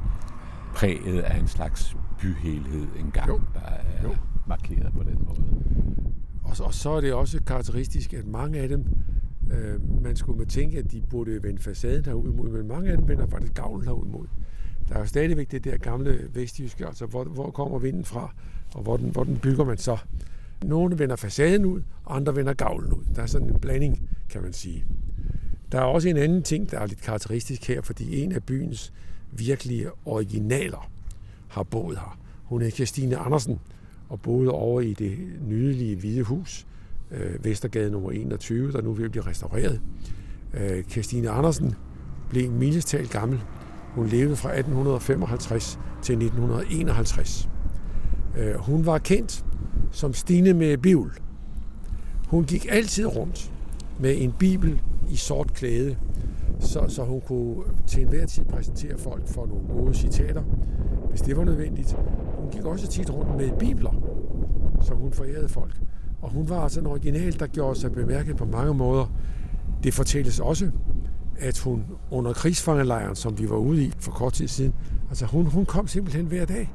præget 0.76 1.20
af 1.20 1.40
en 1.40 1.48
slags 1.48 1.98
byhelhed 2.20 2.88
engang, 3.00 3.30
jo. 3.30 3.42
der 3.54 3.60
er 3.60 4.04
jo. 4.04 4.16
markeret 4.48 4.94
på 4.94 5.04
den 5.04 5.18
måde. 5.28 5.44
Og 6.44 6.58
så, 6.58 6.64
og 6.64 6.74
så 6.74 6.90
er 6.90 7.02
det 7.02 7.14
også 7.14 7.44
karakteristisk, 7.44 8.14
at 8.14 8.28
mange 8.28 8.60
af 8.60 8.70
dem 8.70 8.86
Øh, 9.52 10.04
man 10.04 10.16
skulle 10.16 10.46
tænke, 10.46 10.78
at 10.78 10.92
de 10.92 11.02
burde 11.10 11.44
vende 11.44 11.62
facaden 11.62 12.06
herud 12.06 12.34
mod, 12.34 12.50
men 12.50 12.68
mange 12.68 12.92
af 12.92 12.98
dem 12.98 13.08
vender 13.08 13.28
faktisk 13.28 13.54
gavlen 13.54 13.86
herud 13.88 14.06
mod. 14.06 14.28
Der 14.90 14.96
er 14.96 15.00
jo 15.00 15.06
stadigvæk 15.06 15.52
det 15.52 15.64
der 15.64 15.78
gamle 15.78 16.30
vestjyske, 16.34 16.88
altså 16.88 17.06
hvor, 17.06 17.24
hvor 17.24 17.52
kommer 17.52 17.80
vinden 17.80 18.06
fra, 18.06 18.34
og 18.76 18.84
hvor 18.84 18.98
den, 18.98 19.10
hvor 19.10 19.24
den 19.24 19.38
bygger 19.38 19.66
man 19.66 19.78
så. 19.78 19.98
Nogle 20.64 21.00
vender 21.00 21.16
facaden 21.16 21.66
ud, 21.66 21.82
andre 22.08 22.36
vender 22.36 22.54
gavlen 22.54 22.94
ud. 22.94 23.04
Der 23.16 23.22
er 23.22 23.26
sådan 23.26 23.50
en 23.50 23.60
blanding, 23.60 24.10
kan 24.30 24.42
man 24.42 24.54
sige. 24.54 24.86
Der 25.72 25.80
er 25.80 25.84
også 25.84 26.10
en 26.10 26.18
anden 26.18 26.44
ting, 26.44 26.72
der 26.72 26.80
er 26.80 26.86
lidt 26.86 27.02
karakteristisk 27.02 27.68
her, 27.68 27.82
fordi 27.82 28.24
en 28.24 28.32
af 28.32 28.44
byens 28.44 28.94
virkelige 29.32 29.88
originaler 30.06 30.92
har 31.48 31.64
boet 31.64 31.98
her. 31.98 32.18
Hun 32.44 32.62
er 32.62 32.70
Christine 32.70 33.18
Andersen 33.18 33.60
og 34.10 34.22
boede 34.22 34.52
over 34.52 34.82
i 34.82 34.94
det 34.94 35.18
nydelige 35.48 35.96
Hvide 35.96 36.24
Hus, 36.24 36.68
øh, 37.12 37.46
Vestergade 37.46 37.92
nummer 37.92 38.12
21, 38.12 38.72
der 38.72 38.82
nu 38.82 38.94
vil 38.94 39.10
blive 39.10 39.26
restaureret. 39.26 39.82
Øh, 40.54 40.84
Andersen 41.30 41.76
blev 42.30 42.52
mildestalt 42.52 43.12
gammel. 43.12 43.42
Hun 43.96 44.08
levede 44.08 44.36
fra 44.36 44.50
1855 44.50 45.80
til 46.02 46.14
1951. 46.14 47.50
Øh, 48.38 48.56
hun 48.56 48.86
var 48.86 48.98
kendt 48.98 49.46
som 49.92 50.14
Stine 50.14 50.54
med 50.54 50.78
Bibel. 50.78 51.12
Hun 52.28 52.44
gik 52.44 52.68
altid 52.70 53.06
rundt 53.06 53.52
med 54.00 54.22
en 54.22 54.34
bibel 54.40 54.82
i 55.12 55.16
sort 55.16 55.54
klæde, 55.54 55.96
så, 56.60 56.86
så 56.88 57.04
hun 57.04 57.22
kunne 57.22 57.56
til 57.88 58.02
enhver 58.02 58.26
tid 58.26 58.46
præsentere 58.46 58.98
folk 58.98 59.28
for 59.28 59.46
nogle 59.46 59.68
gode 59.68 59.94
citater, 59.94 60.44
hvis 61.10 61.22
det 61.22 61.38
var 61.38 61.44
nødvendigt. 61.44 61.98
Hun 62.40 62.50
gik 62.52 62.66
også 62.66 62.88
tit 62.88 63.10
rundt 63.14 63.38
med 63.38 63.52
bibler, 63.60 63.92
som 64.82 64.98
hun 64.98 65.12
forærede 65.14 65.50
folk. 65.50 65.82
Og 66.22 66.30
hun 66.30 66.50
var 66.50 66.60
altså 66.60 66.80
en 66.80 66.88
original, 66.88 67.40
der 67.40 67.48
gjorde 67.48 67.80
sig 67.80 67.92
bemærket 67.92 68.38
på 68.38 68.46
mange 68.46 68.74
måder. 68.74 69.06
Det 69.84 69.94
fortælles 69.94 70.40
også, 70.40 70.72
at 71.40 71.60
hun 71.60 71.86
under 72.12 72.34
krigsfangelejren, 72.34 73.16
som 73.16 73.40
vi 73.40 73.50
var 73.50 73.56
ude 73.56 73.84
i 73.84 73.92
for 74.00 74.12
kort 74.12 74.34
tid 74.34 74.48
siden, 74.48 74.74
altså 75.10 75.26
hun, 75.26 75.46
hun 75.46 75.66
kom 75.66 75.88
simpelthen 75.88 76.26
hver 76.26 76.46
dag. 76.46 76.74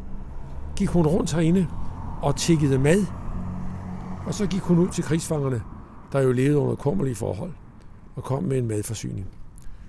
Gik 0.77 0.89
hun 0.89 1.07
rundt 1.07 1.33
herinde 1.33 1.67
og 2.23 2.37
tikkede 2.37 2.79
mad. 2.79 3.07
Og 4.27 4.35
så 4.35 4.47
gik 4.47 4.61
hun 4.61 4.79
ud 4.79 4.89
til 4.89 5.05
krigsfangerne, 5.05 5.63
der 6.13 6.21
jo 6.21 6.33
levede 6.33 6.59
under 6.59 6.75
kummerlige 6.75 7.15
forhold, 7.15 7.53
og 8.17 8.25
kom 8.25 8.43
med 8.43 8.59
en 8.59 8.69
madforsyning. 8.69 9.27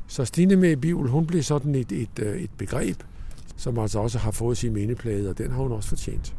Så 0.08 0.26
Stine 0.26 0.56
med 0.56 0.78
Bibel, 0.78 1.10
hun 1.10 1.28
blev 1.28 1.44
sådan 1.44 1.76
et, 1.76 1.92
et, 1.92 2.20
øh, 2.20 2.38
et 2.38 2.52
begreb, 2.58 3.04
som 3.56 3.80
altså 3.80 4.00
også 4.00 4.20
har 4.20 4.32
fået 4.32 4.58
sin 4.58 4.74
mindeplade, 4.74 5.30
og 5.30 5.38
den 5.38 5.52
har 5.52 5.62
hun 5.62 5.72
også 5.72 5.90
fortjent. 5.90 6.36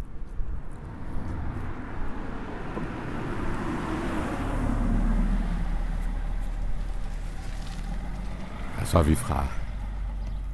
Så 8.85 8.99
er 8.99 9.03
vi 9.03 9.15
fra 9.15 9.47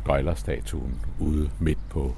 gøjlerstatuen 0.04 1.00
ude 1.20 1.50
midt 1.58 1.78
på 1.90 2.14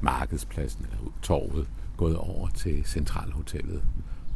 markedspladsen 0.00 0.86
eller 0.90 1.12
torvet 1.22 1.68
gået 1.96 2.16
over 2.16 2.48
til 2.48 2.84
Centralhotellet, 2.84 3.82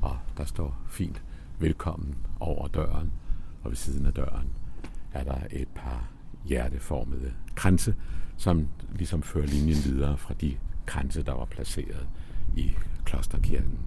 og 0.03 0.17
der 0.37 0.45
står 0.45 0.79
fint 0.89 1.23
velkommen 1.59 2.15
over 2.41 2.69
døren, 2.69 3.13
og 3.69 3.73
ved 3.73 3.77
siden 3.77 4.07
af 4.07 4.13
døren 4.13 4.49
er 5.13 5.25
der 5.25 5.39
et 5.51 5.69
par 5.75 6.11
hjerteformede 6.45 7.33
kranse, 7.55 7.95
som 8.37 8.69
ligesom 8.95 9.23
fører 9.23 9.47
linjen 9.47 9.85
videre 9.85 10.19
fra 10.19 10.35
de 10.41 10.57
kranse, 10.87 11.23
der 11.23 11.33
var 11.33 11.45
placeret 11.45 12.07
i 12.57 12.73
klosterkirken. 13.05 13.79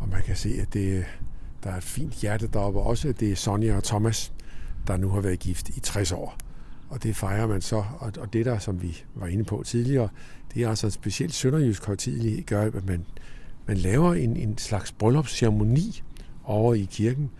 Og 0.00 0.08
man 0.08 0.22
kan 0.22 0.36
se, 0.36 0.48
at 0.48 0.74
det, 0.74 1.04
der 1.64 1.70
er 1.70 1.76
et 1.76 1.82
fint 1.82 2.14
hjerte 2.14 2.46
deroppe 2.46 2.80
også. 2.80 3.12
Det 3.12 3.32
er 3.32 3.36
Sonja 3.36 3.76
og 3.76 3.84
Thomas, 3.84 4.32
der 4.86 4.96
nu 4.96 5.08
har 5.08 5.20
været 5.20 5.38
gift 5.38 5.68
i 5.68 5.80
60 5.80 6.12
år. 6.12 6.36
Og 6.88 7.02
det 7.02 7.16
fejrer 7.16 7.46
man 7.46 7.60
så, 7.60 7.84
og 8.00 8.32
det 8.32 8.46
der, 8.46 8.58
som 8.58 8.82
vi 8.82 9.04
var 9.14 9.26
inde 9.26 9.44
på 9.44 9.62
tidligere, 9.66 10.08
det 10.54 10.62
er 10.62 10.68
altså 10.68 10.86
en 10.86 10.90
speciel 10.90 11.32
sønderjysk 11.32 11.86
højtidlighed, 11.86 12.42
gør, 12.42 12.66
at 12.66 12.86
man, 12.86 13.06
man 13.66 13.76
laver 13.76 14.14
en, 14.14 14.36
en 14.36 14.58
slags 14.58 14.92
bryllupsceremoni 14.92 16.02
over 16.50 16.74
i 16.74 16.88
kirken, 16.90 17.30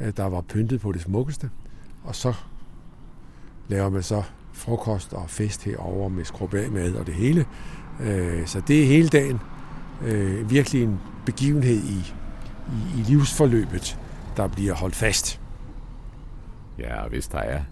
øh, 0.00 0.12
der 0.16 0.24
var 0.24 0.40
pyntet 0.40 0.80
på 0.80 0.92
det 0.92 1.00
smukkeste, 1.00 1.50
og 2.04 2.14
så 2.14 2.34
laver 3.68 3.90
man 3.90 4.02
så 4.02 4.22
frokost 4.52 5.12
og 5.12 5.30
fest 5.30 5.64
herover 5.64 6.08
med 6.08 6.24
skrub 6.24 6.52
mad 6.52 6.94
og 6.94 7.06
det 7.06 7.14
hele. 7.14 7.46
Øh, 8.00 8.46
så 8.46 8.62
det 8.68 8.82
er 8.82 8.86
hele 8.86 9.08
dagen 9.08 9.40
øh, 10.02 10.50
virkelig 10.50 10.82
en 10.82 11.00
begivenhed 11.26 11.76
i, 11.76 12.12
i, 12.68 13.00
i 13.00 13.02
livsforløbet, 13.02 13.98
der 14.36 14.48
bliver 14.48 14.74
holdt 14.74 14.94
fast. 14.94 15.40
Ja, 16.78 17.02
og 17.02 17.08
hvis 17.08 17.28
der 17.28 17.38
er 17.38 17.62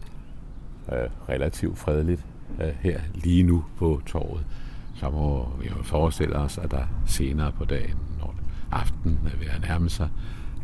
øh, 0.92 1.11
relativt 1.28 1.78
fredeligt 1.78 2.26
øh, 2.62 2.74
her 2.80 3.00
lige 3.14 3.42
nu 3.42 3.64
på 3.76 4.00
torvet, 4.07 4.46
så 4.94 5.11
må 5.11 5.48
vi 5.61 5.68
jo 5.68 5.83
forestille 5.83 6.37
os, 6.37 6.59
at 6.59 6.70
der 6.70 6.85
senere 7.07 7.52
på 7.52 7.64
dagen, 7.64 7.96
når 8.18 8.35
aftenen 8.70 9.18
er 9.24 9.38
ved 9.38 9.46
at 9.46 9.61
nærme 9.61 9.90
sig, 9.90 10.09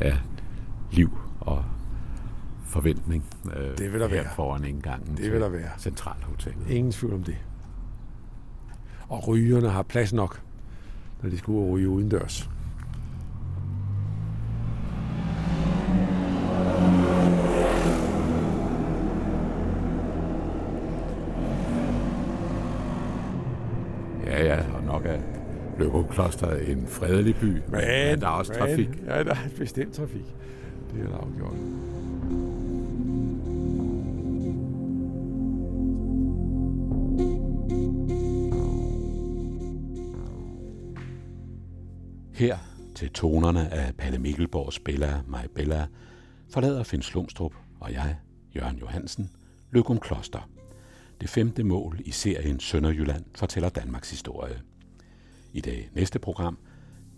er 0.00 0.16
liv 0.90 1.18
og 1.40 1.64
forventning 2.64 3.24
øh, 3.56 3.78
det 3.78 3.92
vil 3.92 4.00
der 4.00 4.08
her 4.08 4.14
være. 4.22 4.34
foran 4.34 4.64
indgangen 4.64 5.16
det 5.16 5.32
vil 5.32 5.40
der 5.40 5.48
være. 5.48 5.70
Centralhotellet. 5.78 6.70
Ingen 6.70 6.92
tvivl 6.92 7.14
om 7.14 7.24
det. 7.24 7.36
Og 9.08 9.28
rygerne 9.28 9.68
har 9.68 9.82
plads 9.82 10.12
nok, 10.12 10.42
når 11.22 11.30
de 11.30 11.38
skal 11.38 11.52
ud 11.52 11.62
og 11.62 11.68
ryge 11.70 11.88
udendørs. 11.88 12.50
Ja, 24.26 24.44
ja, 24.44 24.76
og 24.76 24.84
nok 24.84 25.04
er 25.04 25.18
Løgum 25.78 26.08
Kloster 26.30 26.72
en 26.72 26.86
fredelig 26.86 27.36
by, 27.36 27.44
men, 27.44 27.62
men 27.70 28.20
der 28.20 28.26
er 28.26 28.30
også 28.30 28.52
men, 28.52 28.60
trafik. 28.60 28.88
Ja, 29.06 29.24
der 29.24 29.34
er 29.34 29.48
bestemt 29.58 29.94
trafik. 29.94 30.24
Det 30.94 31.02
er 31.02 31.08
der 31.08 31.16
afgjort. 31.16 31.56
Her 42.32 42.58
til 42.94 43.10
tonerne 43.10 43.72
af 43.72 43.94
Palle 43.94 44.18
Mikkelborgs 44.18 44.78
Bella 44.78 45.20
My 45.26 45.48
Bella 45.54 45.86
forlader 46.50 46.82
Finn 46.82 47.02
Slumstrup 47.02 47.54
og 47.80 47.92
jeg, 47.92 48.16
Jørgen 48.56 48.76
Johansen, 48.78 49.30
Løgum 49.70 49.98
Kloster. 49.98 50.48
Det 51.20 51.28
femte 51.28 51.64
mål 51.64 52.00
i 52.04 52.10
serien 52.10 52.60
Sønderjylland 52.60 53.24
fortæller 53.34 53.68
Danmarks 53.68 54.10
historie. 54.10 54.60
I 55.52 55.60
det 55.60 55.88
næste 55.94 56.18
program 56.18 56.58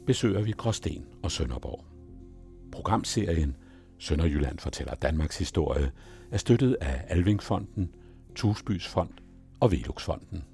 besøger 0.06 0.42
vi 0.42 0.50
Gråsten 0.50 1.06
og 1.22 1.30
Sønderborg. 1.30 1.84
Programserien 2.72 3.56
Sønderjylland 3.98 4.58
fortæller 4.58 4.94
Danmarks 4.94 5.38
historie 5.38 5.90
er 6.30 6.36
støttet 6.36 6.76
af 6.80 7.04
Alvingfonden, 7.08 7.94
Tusbys 8.34 8.88
Fond 8.88 9.10
og 9.60 9.72
Veluxfonden. 9.72 10.44